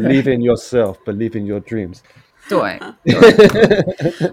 [0.00, 1.98] Believe in yourself, believe in your dreams。
[2.48, 2.80] 对，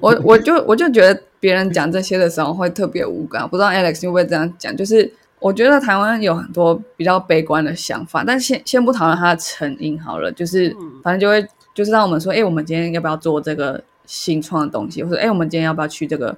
[0.01, 4.76] 我我就我就觉得别人讲这些的时候会特别无感，不知道 Alex 会不会这样讲？
[4.76, 13.82] 就是我觉得台湾有很多比较悲观的想法，但先先不讨论它的成因好了，就是反正就会就是让我们说，哎，我们今天要不要做这个？
[14.07, 16.36] 新创的东西，或者哎，我们今天要不要去这个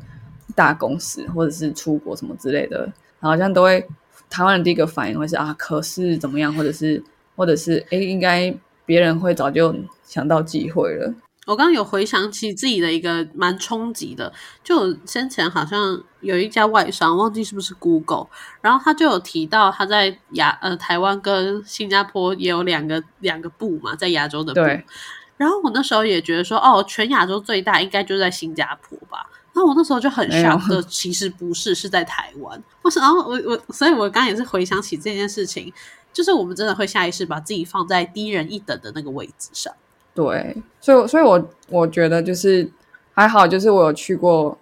[0.53, 2.87] 大公司，或者是出国什么之类的？
[3.19, 3.83] 好像都会
[4.29, 7.01] 台湾的第一个反应会是啊，可是怎么样，或者是
[7.35, 8.53] 或者是哎，应该
[8.85, 11.13] 别人会早就想到机会了。
[11.45, 14.31] 我刚刚有回想起自己的一个蛮冲击的，
[14.63, 18.27] 就先前好像有一家外商，忘记是不是 Google，
[18.61, 24.83] 然后他就有提到他在亚呃台湾跟新加坡也有两个两个部嘛，在亚洲的部。
[25.35, 29.27] 然后我那时候也觉得说，哦，全亚洲最大应该就在新加坡吧。
[29.55, 32.61] 那我那时候就很想的，其实不是，是在台湾。
[32.81, 35.71] 我是，然后我我，所以我刚刚也是回想起这件事情，
[36.11, 39.73] 就是我们真的会下意识把自己放在低人一等的那个位置上。
[40.15, 42.69] 对，所以，所以我我觉得就是
[43.13, 44.57] 还好，就是我有去过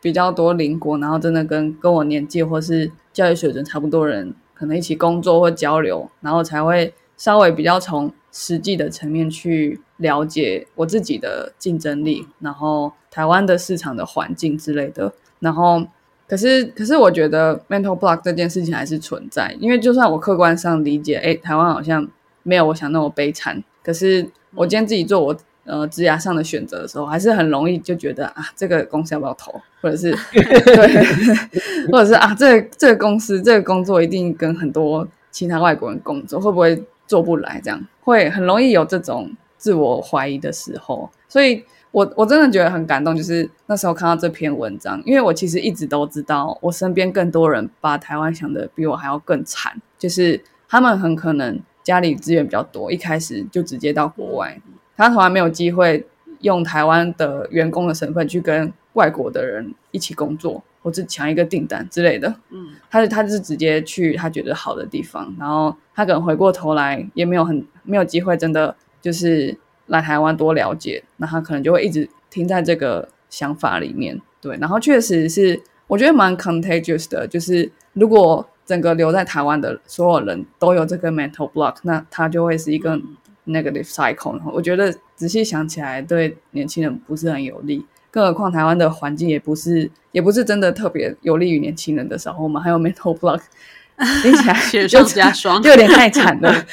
[0.00, 8.12] 比较多邻国，然后真的跟跟我年纪或是教育水准差不多人，可能一起工作或交流，然后才会稍微比较从。
[8.40, 15.12] 实际的层面去了解我自己的竞争力，然后台湾的市场的环境之类的。
[15.40, 15.84] 然后，
[16.28, 22.08] 可是，可是我觉得 mental block 这件事情还是存在，因为就算我客观上理解，哎，台湾好像
[22.44, 23.60] 没有我想那么悲惨。
[23.82, 36.80] 可是我今天自己做我呃职涯上的选择的时候，还是很容易就觉得啊，这个公司要不要投，或者是 对，或者是啊，这这个公司这个工作一定跟很多其他外国人工作，会不会？
[37.08, 54.60] 做不来，这样会很容易有这种自我怀疑的时候，所以我我真的觉得很感动，就是那时候看到这篇文章，因为我其实一直都知道，我身边更多人把台湾想的比我还要更惨，就是他们很可能家里资源比较多，一开始就直接到国外，
[54.96, 56.06] 他从来没有机会
[56.42, 60.62] 用台湾的员工的身份去跟外国的人一起工作。
[60.82, 69.56] 或者抢一个订单之类的，嗯，他他就是直接去他觉得好的地方，然后他可能回过头来也没有很没有机会，真的就是
[69.86, 83.00] 来台湾多了解，那他可能就会一直停在这个想法里面，对，然后确实是我觉得蛮 contagious 的，就是如果整个留在台湾的所有人都有这个 mental block，那他就会是一个
[83.46, 87.84] negative cycle，我觉得仔细想起来对年轻人不是很有利。
[88.10, 93.40] 更何况台湾的环境也不是，也不是真的特别有利于年轻人的时候，我们还有 mental block，
[94.22, 96.52] 听起来雪上加霜，就有点太惨了。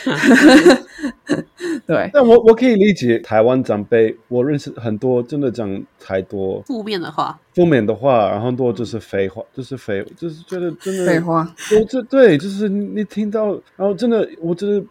[1.85, 11.53] 对，但我我可以理解台湾长辈，我认识很多，真的讲太多负面的话，负面的话，然后多就是废话，就是废，就是觉得真的废话。
[11.77, 14.83] 我这对，就是你听到，然后真的，我真的。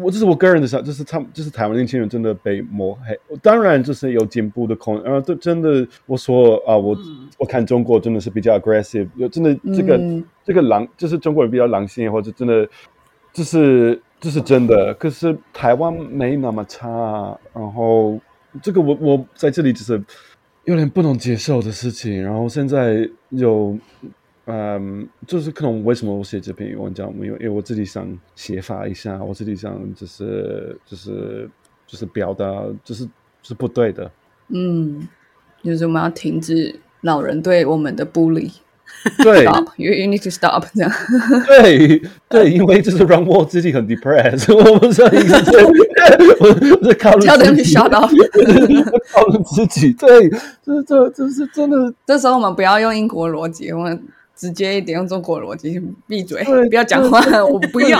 [0.00, 3.18] 我这是我个人的想，就是他们，就是台湾年轻人真的被抹黑。
[3.42, 6.96] 当然，就是有进步的空，然后这真的，我说啊，我
[7.38, 10.00] 我看中国真的是比较 aggressive，有真的这个
[10.44, 12.68] 这个狼，就是中国人比较狼性，或者真的，
[13.32, 14.94] 就是这是真的。
[14.94, 18.18] 可是台湾没那么差，然后
[18.62, 20.02] 这个我我在这里就是
[20.64, 22.22] 有点不能接受的事情。
[22.22, 23.78] 然后现在有。
[24.50, 31.48] 嗯，就是可能为什么我写这篇文章，因为因为我自己想写法一下，我自己想就是就是
[31.86, 32.44] 就是表达，
[32.82, 33.06] 就是
[33.42, 34.10] 是不对的。
[34.48, 35.06] 嗯，
[35.62, 38.50] 就是我们要停止老人对我们的 bully。
[39.22, 39.44] 对
[39.76, 40.90] ，you you need to stop 这样。
[41.46, 45.62] 对对，因为就是让我自己很 depressed， 我不是一直在，
[46.40, 46.50] 我
[46.82, 48.10] 在靠叫 them to shut up，
[49.12, 49.92] 靠自己。
[49.92, 50.30] 对，
[50.64, 51.92] 这这这是真的。
[52.06, 54.02] 这时候我们不要用英国逻辑，我们
[54.38, 57.98] 直接一点用中国逻辑，闭嘴，不要讲话，我不要。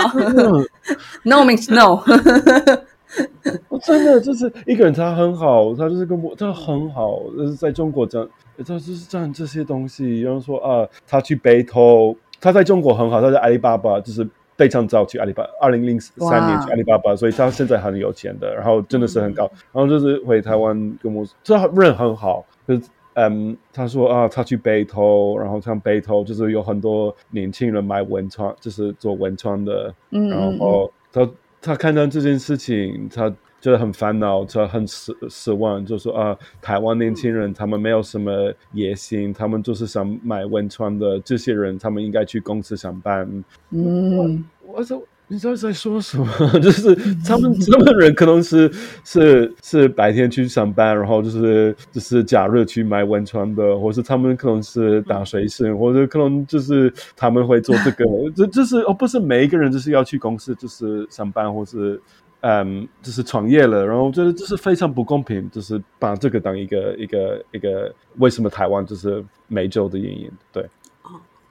[1.23, 2.01] No means no。
[3.67, 8.29] 我真的就是一个人，他很好，他就是跟我，他很好，就是在中国这样。
[8.59, 14.27] 他就是这样这些东西，然后说啊，他去北投，他在中国很好，他在阿里巴巴就是
[14.57, 22.81] 非常早去阿里巴巴，二零零三年去阿里巴巴，所以他现在很有钱的，然后真的是很高，然后就是回台湾跟我，这人很好，就是
[23.13, 31.29] 嗯，他说啊，他去北投，然后像北投就是有很多年轻人买文创，就是做文创的，嗯，然后他
[31.61, 33.33] 他看到这件事情，他。
[33.61, 43.43] 觉得很烦恼，他很失失望，就说啊，台湾年轻人他们没有什么野心，他们就是想买文创的这些人，他们应该去公司上班。
[43.71, 46.27] 嗯，我说你知道在说什么？
[46.59, 48.69] 就是他们他们人可能是
[49.05, 58.05] 是是白天去上班，然后就是就是假日去买文创的，或是他们可能是打水生，或者可能就是他们会做这个，
[58.35, 62.01] 这就是哦，不是每一个人就是要去公司就是上班，或是。
[62.41, 70.31] 嗯，就是创业了，然后我觉得这是非常不公平，就是把这个当一个一个一个为什么台湾就是美洲的原因？
[70.49, 70.65] 对，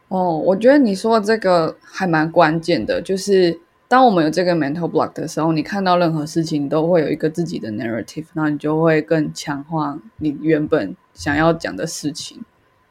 [0.09, 12.39] 哦，我觉得你说的这个还蛮关键的，就是当我们有这个 mental block 的时候，你看到任何事情都会有一个自己的 narrative，那你就会更强化你原本想要讲的事情，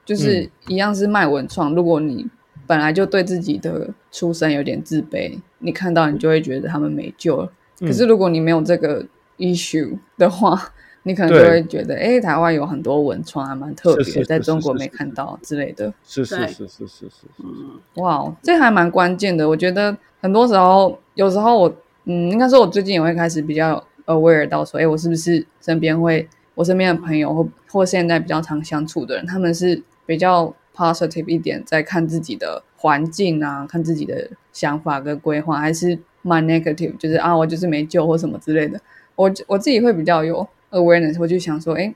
[0.04, 2.28] 就是一样是卖文创，如果你
[2.66, 7.52] 本来就对自己的出身有点自卑，你看到你就会觉得他们没救了。
[7.80, 9.06] 可是如果你没有这个
[9.38, 10.74] issue 的话，
[11.08, 15.92] 你可能就会觉得，哎，台湾有很多文创还蛮特别，在中国没看到之类的。
[16.04, 19.48] 是是是是是是，嗯，哇，这还蛮关键的。
[19.48, 35.98] 我觉得很多时候，有时候我，嗯，应该说，我最近也会开始比较 aware 到说，哎，我是不是身边会，我身边的朋友或或现在比较常相处的人，他们是比较 positive 一点，在看自己的环境啊，看自己的想法跟规划，还是？
[36.24, 38.78] 蛮 negative，就是啊，我就是没救或什么之类的。
[39.16, 41.94] 我我自己会比较有 awareness，我就想说，哎，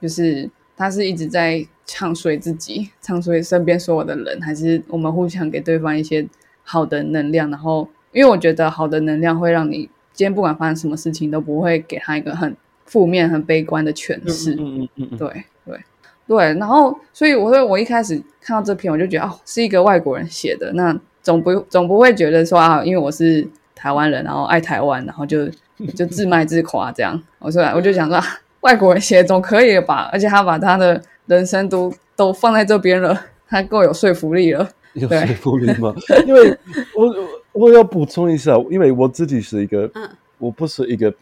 [0.00, 6.26] 就是他是一直在唱衰自己，唱衰身边所有的人，还是我们互相给对方一些
[6.62, 7.50] 好的能量？
[7.50, 14.54] 然后，因为我觉得好的能量会让你今天不管发生什么事情，都不会给他一个很负面、很悲观的诠释。
[14.54, 15.80] 嗯嗯嗯嗯，对对
[16.26, 16.38] 对。
[16.54, 23.46] 然后，所以我说，我一开始看到这篇，我就觉得哦，是一个外国人写的，那总不总不会觉得说啊，因为我是。
[23.78, 25.46] 台湾人，然后爱台湾，然后就
[25.94, 27.20] 就自卖自夸这样。
[27.38, 28.20] 我说，我就想说，
[28.60, 30.08] 外国人写总可以吧？
[30.12, 34.68] 而且他把他的人生都都放在这边了，他够有说服力了。
[34.94, 35.94] 有说服力吗？
[36.26, 36.56] 因为
[36.96, 37.14] 我
[37.52, 39.90] 我要补充一下，因为我自己是一个，
[40.38, 41.12] 我不是一个，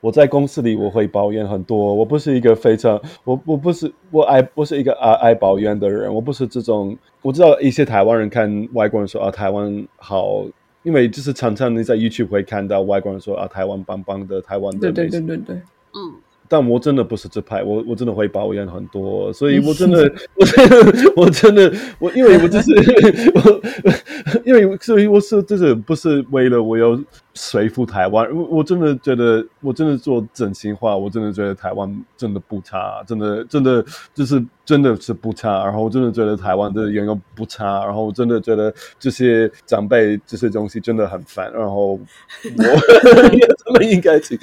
[0.00, 6.96] 我在公司里我会抱怨很多，我不是一个非常，我我不是我爱，不是一个爱爱抱怨的人，我不是这种。
[7.20, 10.42] 我知道一些台湾人看外国人说啊，台湾好。
[10.82, 15.56] 因为就是常常你在 YouTube 会看到外国人说啊，台湾棒棒的，台湾的对对对对对，
[15.94, 16.19] 嗯。
[16.52, 22.72] 但我真的不是这派，我我真的会抱怨很多，所以 我真的，我真的，我真的，我因为我就是
[23.36, 23.60] 我，
[24.44, 27.00] 因为所以我是就是不是为了我要
[27.34, 42.00] 说服台湾，我我真的觉得，我真的做真心话，我真的觉得台湾真的不差，真的真的就是真的是不差，然后我真的觉得台湾的员工不差，然后我真的觉得这些长辈这些东西真的很烦，然后我
[43.64, 44.36] 他们应该去，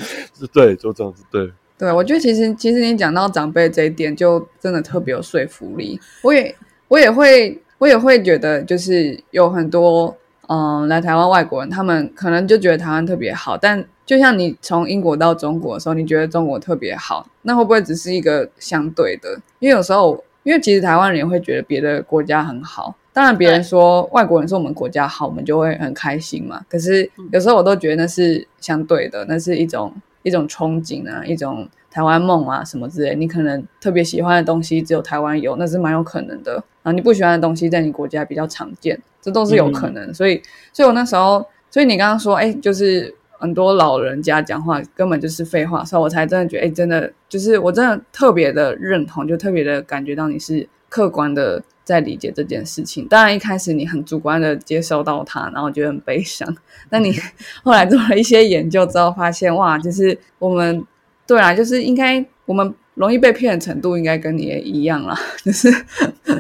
[0.54, 1.52] 对，就这样子，对。
[1.78, 6.00] 对，我觉得其实其实你讲到长辈这一点，就真的特别有说服力。
[6.24, 6.56] 我也
[6.88, 10.18] 我也会我也会觉得，就是有很多
[10.48, 13.56] 嗯来台湾外国人，他们可能就觉得台湾特别好。
[13.56, 19.40] 但就像你从英国到中国的时候，你觉得中国特别好，那会不会只是一个相对的？
[19.60, 22.96] 因为有时候，因为其实台湾人也会觉得别的国家很好。
[23.14, 26.62] 当然，别人说外国人说我们国家好，我们就会很开心嘛。
[26.68, 29.94] 可是有时候我都觉得那是相对的，那是一种。
[30.28, 33.16] 一种憧憬啊，一种台湾梦啊，什么之类。
[33.16, 36.54] 你可能特别喜欢的东西只有台湾有，那是蛮有可能的。
[36.84, 40.14] 然后你不喜欢的东西在你国家比较常见，这都是有可能。
[40.14, 40.42] 所以，
[40.74, 53.08] 所以我那时候，所以你刚刚说，哎，就是很多老人家讲话根本就是废话，所以我才真的觉得，哎，真的就是我真的特别的认同，就特别的感觉到你是客观的在理解这件事情。
[53.08, 56.46] 当然一开始你很主观的接受到它，然后觉得很悲伤。
[56.90, 57.14] 那你
[57.64, 60.86] 后来做了一些研究之后，发现哇，就是我们
[61.26, 65.18] 对啊，就是应该我们容易被骗的程度应该跟你也一样啦。
[65.44, 65.70] 就是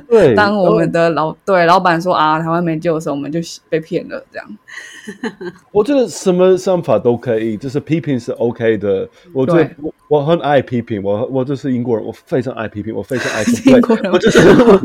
[0.09, 3.39] 对当我们的老对老板说啊台湾没救的时候，我们就
[3.69, 4.47] 被骗了这样。
[5.71, 9.07] 我觉得什么想法都可以，就是批评是 OK 的。
[9.31, 14.81] 我觉得对我我很爱批评，我我就是英国人，我非常爱批评，我非常爱 英国人我就是我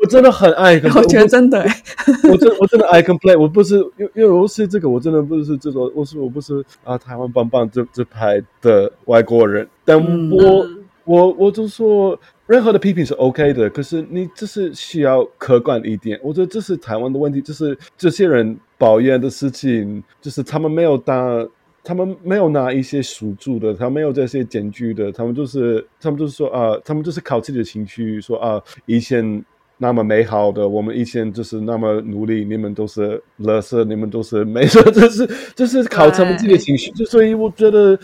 [0.00, 1.82] 我真的很爱 我觉得真的、欸，
[2.30, 10.66] 我真我真的爱 complain，我不是因为因为我是这个，我真的不是这种，我是我不是啊台湾棒棒这这派的外国人，但嗯我、
[11.04, 16.18] 我我就说任何的批评是 OK 的，可是你就是需要客观一点。
[16.22, 21.48] 我觉得这是台湾的问题，就是这些人抱怨的事情，就是他们没有当。
[21.86, 29.44] 他们没有拿一些数据的，他们没有这些检举的，他们就是他们就是说啊、他们就是靠自己的情绪说啊，以前
[29.76, 37.98] 那么美好的，我们以前就是那么努力，你们都是垃圾，你们都是没错， 就是就是靠他们自己的情绪，就所以我觉得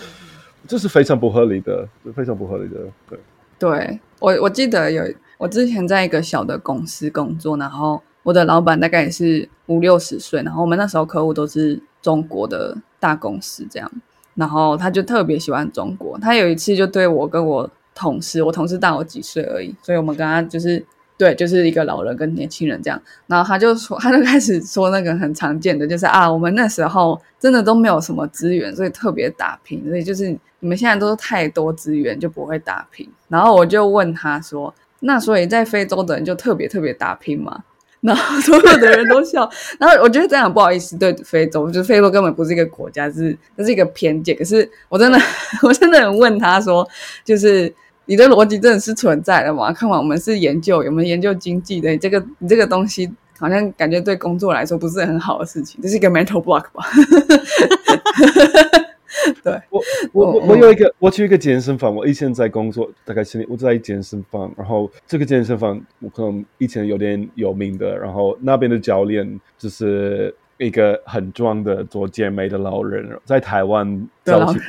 [0.67, 3.19] 这是非常不合理的，非常不合理的，对。
[3.59, 5.05] 对我我记得有
[5.37, 13.91] 我之前在一个小的公司工作，然后我的老板大概也是五六十岁，然后我们那时候客户都是中国的大公司这样，
[14.35, 20.85] 然后他就特别喜欢中国，他有一次就对我跟我同事，我同事大我几岁而已，所以我们跟他就是。
[21.21, 33.07] 对，就是一个老人跟年轻人这样，然后他就说， 他就开始说那个很常见的，就是啊，我们那时候真的都没有什么资源，所以特别打拼，所以就是你们现在都是太多资源就不会打拼。
[33.29, 37.65] 然后我就问他说，那所以在非洲的人就特别特别打拼吗？
[38.01, 39.47] 然后所有的人都笑，
[39.79, 44.35] 然后我觉得这样不好意思对非洲，就是非洲根本不是一个国家，是这是一个偏见。
[44.35, 45.19] 可是我真的
[45.63, 46.89] 我真的很问他说，
[47.27, 47.71] 就是
[48.07, 49.73] 你的逻辑真的是存在的吗？
[49.73, 56.85] 看完我们是研究有没有研究经济的，这个你这个东西好像感觉对工作来说不是很好的事情，这是一个 mental block 吧？
[59.43, 59.83] 对，我
[60.13, 74.61] 我我我有一个，我去一个健身房，我以前在工作，大概十年，我在健身房，然后这个健身房我可能以前有点有名的，然后那边的教练就是一个很壮的做健美的老人，在台湾 对老早期，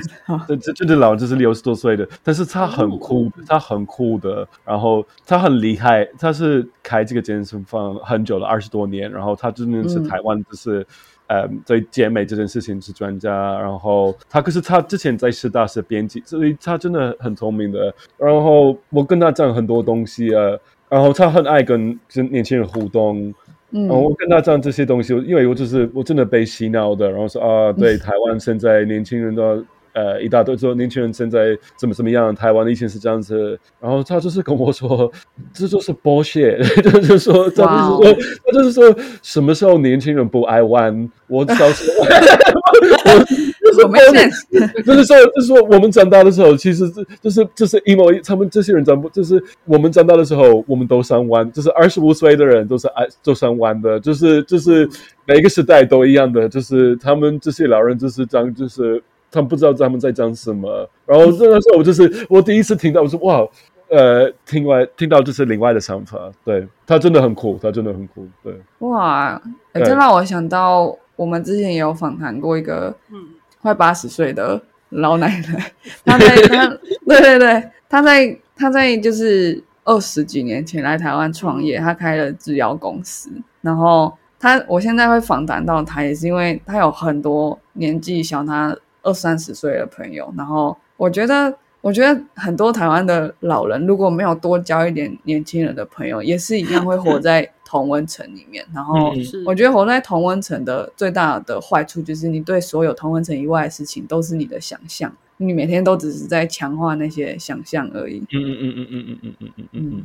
[0.48, 10.86] 这这这个老人就是六十多岁的，但是他很酷，他很酷的，然后他很厉害，他是开这个健身房很久了，二十多年，然后他真的是嗯台湾就是。
[11.28, 17.86] 呃，对健美这件事情是专家，然后他可是他之前在师大是编辑，所以他真的很聪明的。
[18.18, 20.42] 然后我跟他讲很多东西啊，
[20.90, 23.34] 然后他很爱跟跟年轻人互动，
[23.72, 23.88] 嗯。
[23.88, 29.64] 我跟他讲这些东西，因为我就是我真的被洗脑的，然后说啊，对，台湾现在年轻人都
[29.94, 35.12] 呃一大堆说年轻人现在怎么怎么样，台湾的以前是这样子，然后他就是跟我说，
[35.54, 37.66] 这就是 bullshit，就是说他
[37.98, 42.06] 就是说他就是说什么时候年轻人不爱玩，我小时候
[43.84, 44.44] 我没 sense，
[44.84, 54.88] 就是说，就是说，我们长大的时候，其实是就是就是因为他们这些人长不，就是我们长大的时候，我们都上弯，就是二十五岁的人都是爱都上弯的，就是就是
[55.26, 59.02] 每个时代都一样的，就是他们这些老人就是这样，就是
[59.32, 60.88] 他们不知道他们在讲什么。
[61.06, 63.48] 然后那个时候，我就是我第一次听到，我说哇，
[63.90, 68.54] 呃，听外听到就是另外的想法，对他真的很酷，他真的很酷，对。
[68.80, 69.42] 哇，
[69.74, 73.18] 欸对这让我想到我们之前也有访谈过一个嗯
[73.62, 75.72] 快八十岁的老奶奶，
[76.06, 76.68] 她在她
[77.06, 83.30] 对对对，她在她在就是二十几年前来台湾创业，她开了制药公司，
[83.62, 91.56] 然后她我现在会访谈到她，也是因为她有很多年纪小她二三十岁的朋友，然后我觉得。
[91.84, 98.64] 我觉得很多台湾的老人如果没有多交一点年轻人的朋友，也是一样会活在 同温层里面。
[98.72, 99.12] 然后
[99.48, 108.20] 我觉得活在同温层的最大的坏处就是，你对所有同温层以外的事情都是你的想象，你每天都只是在强化那些想象而已。
[108.32, 110.04] 嗯嗯嗯嗯嗯嗯嗯嗯嗯嗯嗯，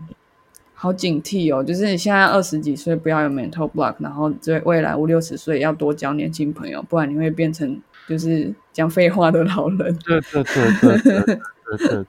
[0.72, 1.62] 好警惕哦！
[1.62, 7.78] 就是你现在二十几岁不要有 mental block，然后对未来五六十岁要多交年轻朋友，不然你会变成
[8.09, 9.99] 就是讲废话的老人。
[10.05, 12.07] 对对对对对对对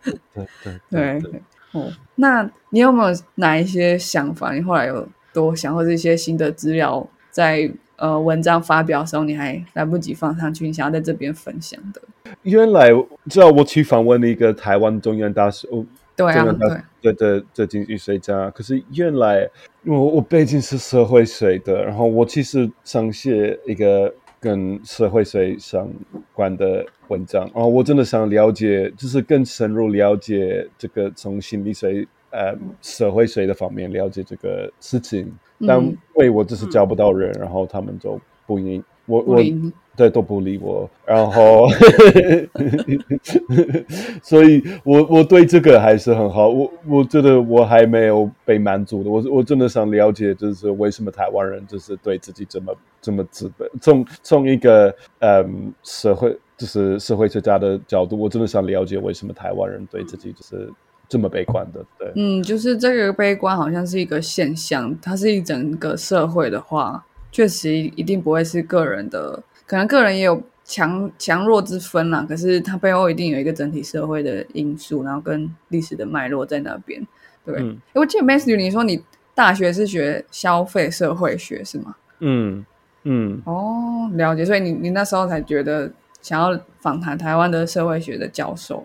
[0.59, 1.41] 对对对，
[1.72, 4.53] 哦，那你有没有哪一些想法？
[4.53, 12.01] 你后来有多想，或者一些新的资料在呃文章发表的时候，你还来不及放上去，你想要在这边分享的？
[12.41, 12.89] 原来
[13.30, 15.86] 知道我去访问了一个台湾中央大学，哦
[16.18, 16.45] 对啊，
[16.99, 19.49] 对，的的经济学家，可是原来
[19.86, 25.89] 我我背景是社会学的，然后我其实想写一个跟社会学相
[26.33, 35.25] 关的文章，然后我真的想了解，就是更深入了解这个从心理学呃社会学的方面了解这个事情，
[35.59, 35.67] 嗯。
[35.67, 39.41] 但为我就是交不到人，然后他们就不应我我
[39.97, 41.67] 对都不理我，然后
[44.21, 60.71] 所以我我对这个还是很好，我我觉得我还没有被满足的，我我真的想了解，就是为什么台湾人就是对自己这么这么自卑，从从一个嗯社会就是社会学家的角度，我真的想了解为什么台湾人对自己就是
[61.09, 62.11] 这么悲观的，对。
[62.15, 77.05] 嗯，就是这个悲观好像是一个现象，它是一整个社会的话，确实一定不会是个人的，可能个人也有强强弱之分啦，可是它背后一定有一个整体社会的因素，然后跟历史的脉络在那边。
[77.45, 79.03] 对，嗯诶我记得 Matthew 你说你
[79.36, 81.95] 大学是学消费社会学是吗？
[82.20, 82.65] 嗯
[83.03, 85.91] 嗯，哦，了解，所以你你那时候才觉得
[86.22, 88.84] 想要访谈台湾的社会学的教授。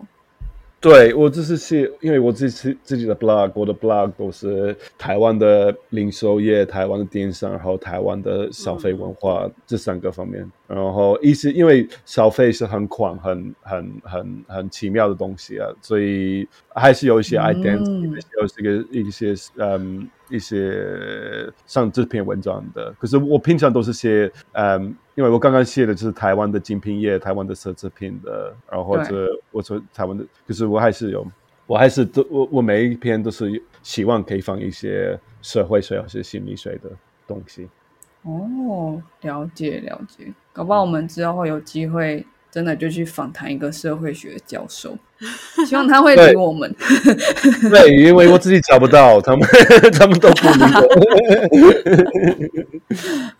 [0.83, 10.45] 对我就是写，因为我自己自己的 blog，我的 blog 都是台湾的零售业、台湾的电商，然后台湾的消费文化、这三个方面。
[10.67, 18.11] 然后一是因为消费是很广、很很很很奇妙的东西啊，所以还是有一些 identity，、
[18.41, 22.93] 有这个一些嗯一些上这篇文章的。
[22.99, 31.25] 可是我平常都是写嗯，因为我刚刚写的就是台湾的精品业、台湾的奢侈品的，然后或者我说台湾的，就是我还是有，
[31.67, 36.89] 我还是都我我每一篇都是希望可以放一些社会学或是心理学的
[37.27, 37.69] 东西。
[38.23, 44.95] 哦，了解了解，搞不好我们之后会有机会，真的就去访谈一个社会学教授，
[45.65, 46.71] 希望他会理我们。
[47.71, 49.41] 对，因为我自己找不到，他们
[49.91, 50.87] 他们都不理我。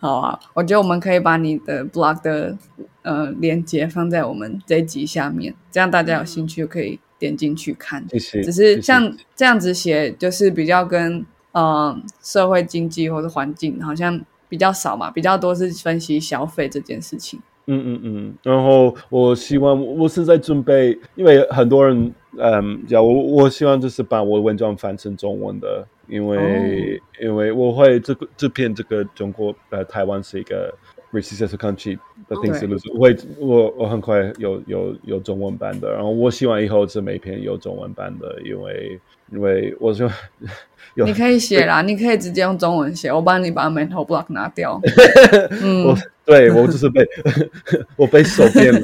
[0.00, 2.58] 好啊，我觉得我们可以把你的 blog 的
[3.02, 8.04] 呃链接放在我们这一集下面，这样大家有兴趣就可以点进去看。
[8.10, 8.42] 谢谢。
[8.42, 17.38] 只是像这样子写，就是比较跟呃社会经济或者环境好像比较少嘛，比较多是分析消费这件事情。
[17.66, 30.74] 嗯嗯嗯，然后我希望我是在准备，因为很多人嗯，讲我我希望就是把我的文章翻成中文的，因为、因为我会这个这篇这个中国呃台湾是一个
[31.12, 31.96] racist country
[32.28, 32.76] 的定式对。
[32.92, 39.00] 我会我我很快有有有中文版的，然后我希望以后是每篇有中文版的，因为
[39.32, 40.10] 因为我说
[40.96, 44.78] 有你可以写啦，你可以直接用中文写，我帮你把 mental block 拿掉。
[45.62, 45.86] 嗯。
[45.86, 47.06] 我，对我就是被
[47.96, 48.80] 我被手变了，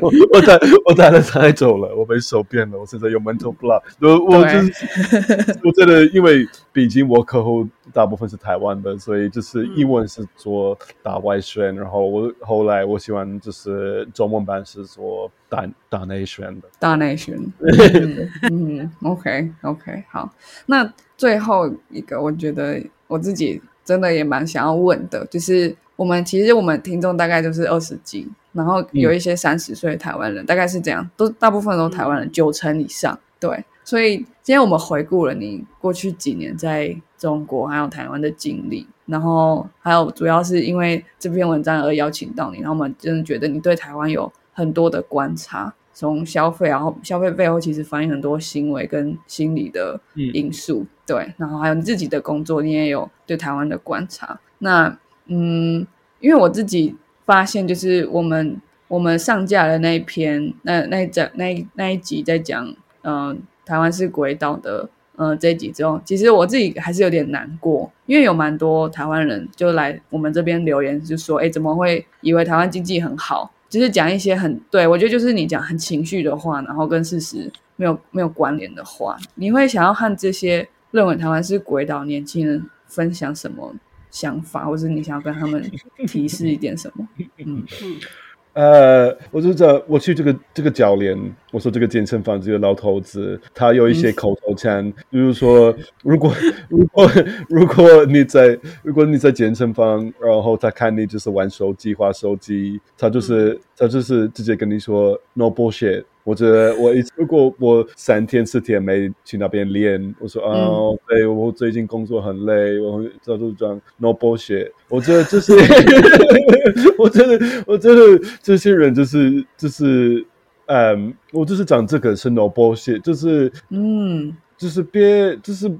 [0.00, 16.68] 我 我我打我打了太久了，我被手变了，我现在有 mental block，我我就是 我真的因为毕竟我客户大部分是台湾的，所以就是英文是做大外宣，然后我后来我喜欢就是中文版是做打打内宣的。
[16.78, 17.34] 打内宣。
[17.62, 20.30] 嗯嗯，OK OK，好。
[20.66, 33.18] 那最后一个，我觉得我自己真的也蛮想要问的，就是我们其实我们听众大概就是二十几，然后有一些三十岁的台湾人，大概是这样，都大部分都是台湾人，九成以上。
[33.40, 50.00] 对，所以今天我们回顾了你过去几年在中国还有台湾的经历，然后还有主要是因为这篇文章而邀请到你，然后我们真的觉得你对台湾有很多的观察，从消费，然后消费背后其实反映很多行为跟心理的
[50.32, 54.38] 因素，对，然后还有你自己的工作，你也有对台湾的观察。
[54.58, 54.96] 那
[55.26, 55.84] 嗯，
[56.20, 56.94] 因为我自己
[57.26, 62.72] 发现，就是我们我们上架的那一篇，那那一整那那一集在讲，
[63.02, 64.88] 嗯、台湾是鬼岛的。
[65.16, 83.74] 呃，这一集之后，其实我自己还是有点难过，因为有蛮多台湾人就来我们这边留言，就说：“哎，怎么会以为台湾经济很好？”就是讲一些很对我觉得就是你讲很情绪的话，然后跟事实没有没有关联的话，你会想要和这些认为台湾是鬼岛年轻人分享什么
[84.10, 85.62] 想法，或是你想要跟他们
[86.06, 87.06] 提示一点什么？
[87.44, 87.62] 嗯，
[88.58, 91.16] 呃，我就在我去这个这个教练，
[91.52, 96.34] 我说这个健身房这个老头子，他有一些口头禅，比如说，如果
[96.68, 97.08] 如果
[97.48, 106.02] 如果你在如果你在健身房，然后他看你就是玩手机、划手机，他就是、他就是直接跟你说 no bullshit。
[106.24, 110.68] 我觉得我一如果我三天四天没去那边练，我说啊，
[111.08, 114.70] 对我最近工作很累，我这就这样 no bullshit。
[114.88, 115.54] 我觉得这是，
[116.98, 120.26] 我真的我真的这些人就是就是，
[120.66, 125.70] 嗯，我就是讲这个是 no bullshit，就是嗯就是别就是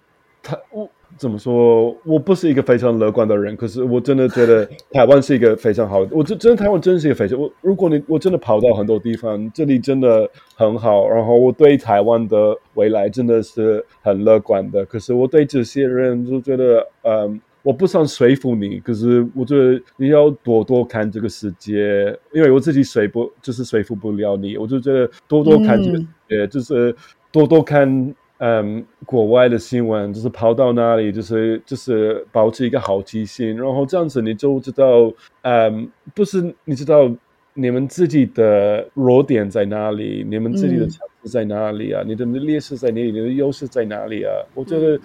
[0.43, 1.95] 他我怎么说？
[2.05, 6.17] 我不是一个非常乐观的人，可是我真的觉得 台湾是一个非常好的。
[6.17, 11.09] 我真真的台湾真的是一个非常我如果你我真的跑到很多地方，这里真的很好。
[11.09, 14.85] 然后我对台湾的未来真的是很乐观的。
[14.87, 18.79] 可是我对这些人就觉得，嗯，我不想说服你。
[18.79, 24.57] 可是我觉得你要多多看这个世界，因为我自己说不就是说服不了你。
[24.57, 26.95] 我就觉得多多看这个世界，就是
[27.33, 28.15] 多多看。
[28.39, 35.13] 嗯，国外的新闻就是跑到哪里，就是就是保持一个好奇心，然后这样子你就知道，
[35.43, 37.11] 嗯，不是你知道
[37.55, 42.03] 你们自己的弱点在哪里，你们自己的强势在哪里啊？
[42.07, 43.13] 你的劣势在哪里？
[43.13, 44.33] 你的优势在哪里啊？
[44.55, 44.99] 我觉得。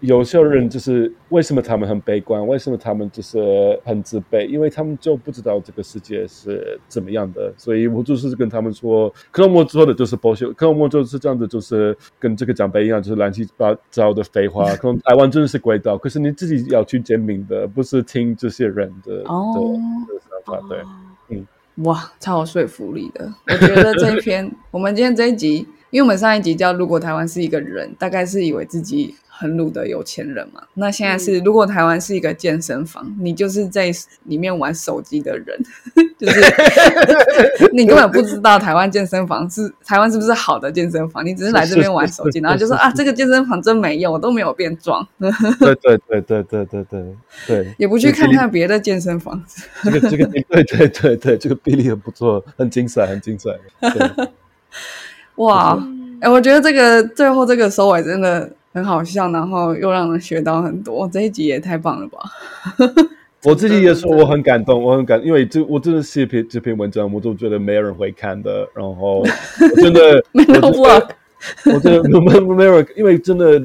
[0.00, 2.46] 有些人就是为什么他们很悲观？
[2.46, 4.46] 为什么他们就是很自卑？
[4.46, 7.52] 因为他们就不知道这个世界是怎么样的。
[7.58, 14.74] 所以我就是跟他们说，克隆莫说的就是剥削，克隆莫就是这样子，就是跟这个长辈一样，就是乱七八糟的废话。
[14.76, 20.66] 可能台湾真的是鬼岛，可是你自己要去证明的，不是听这些人的的想法。
[20.66, 20.78] 对，
[21.28, 21.46] 嗯，
[21.84, 23.30] 哇，超有说服力的。
[23.48, 25.58] 我觉得这一篇，我们今天这一集，
[25.90, 29.14] 因为我们上一集叫“如果台湾是一个人”，大概是以为自己。
[29.40, 30.60] 很鲁的有钱人嘛？
[30.74, 33.90] 那现在是，如果台湾是一个健身房，你就是在
[34.24, 35.58] 里面玩手机的人，
[36.20, 36.40] 就是
[37.72, 45.08] 你根本不知道台湾健身房是台湾是不是好的健身房，你只是来这边玩手机，然后就说啊，这个健身房真没用，我都没有变壮。
[45.18, 47.16] 对对对对对对对
[47.46, 49.42] 对，也不去看看别的健身房。
[49.82, 53.50] 这个这个 对对对对，这个比例很不错，很精彩，很精彩。
[55.36, 55.82] 哇，
[56.20, 58.50] 哎，我觉得这个最后这个收尾真的。
[58.72, 61.08] 很好笑，然后又让人学到很多。
[61.08, 62.20] 这一集也太棒了吧！
[63.42, 68.68] 我自己也说我很感动，我很感，因为这我真的写篇这篇文章，我都觉得没有人会看的。
[68.74, 69.24] 然后
[69.76, 71.08] 真的没有 work，
[71.74, 73.60] 我真的没没有，因为真的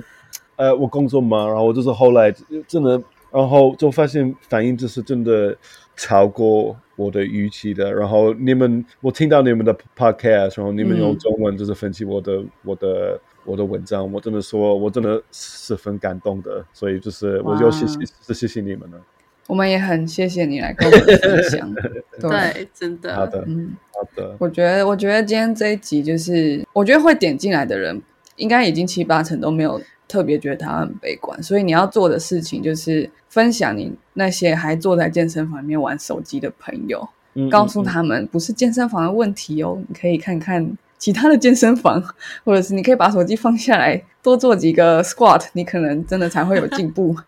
[0.55, 2.33] 呃，我工作忙，然后我就是后来
[2.67, 2.99] 真的，
[3.31, 5.55] 然后就发现反应就是真的
[5.97, 7.93] 超过我的预期的。
[7.93, 13.19] 然后你们，我听到你们的 podcast，然后你们用中文就是分析我的我的。
[13.45, 18.99] 我的文章，我真的说，我真的十分感动的，所以就是我就谢谢，是谢谢你们了。
[19.47, 21.71] 我们也很谢谢你来跟我们分享，
[22.19, 24.35] 对，真的，好的，嗯，好的。
[24.39, 28.01] 我觉得，我觉得今天这一集就是，我觉得会点进来的人，
[28.37, 37.07] 应该已经七八成都没有特别觉得他很悲观，所以你要做的事情就是分享你那些还坐在健身房里面玩手机的朋友，
[37.51, 40.75] 告诉他们不是健身房的问题哦，你可以看看。
[41.05, 42.03] 其他的健身房，
[42.43, 47.15] 或者是你可以把手机放下来，多做几个 squat，你可能真的才会有进步。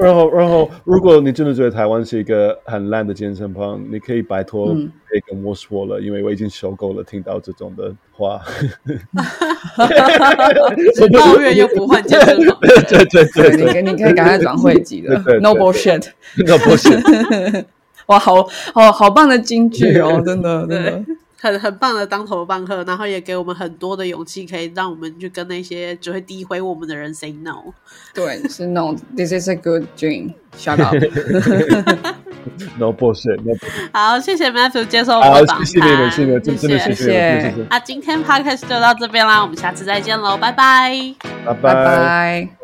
[0.00, 8.40] 然后，然后，如果你真的觉得台湾是一个很烂的健身房，你可以拜托可以跟我说了，因为我已经受够了听到这种的话。
[11.12, 17.64] 抱怨又不换健身房，对对对，你可你可以赶快转会籍的，no bullshit，no bullshit。
[18.06, 21.04] 哇，好好好棒的金句哦，真的真的。
[21.44, 27.74] 很很棒的当头棒喝，然后也给我们很多的勇气，可以让我们去跟那些只会诋毁我们的人 say no。
[28.14, 28.94] 对，是 no。
[29.14, 30.32] This is a good dream.
[30.56, 30.94] Shut up.
[32.78, 33.40] No bullshit.
[33.92, 35.66] 好，谢谢 Matthew 接受我的访谈。
[35.66, 37.54] 谢谢你们，谢谢，真的谢谢。
[37.70, 41.14] 那今天 podcast 就到这边啦，我们下次再见喽，拜拜，
[41.44, 42.63] 拜拜。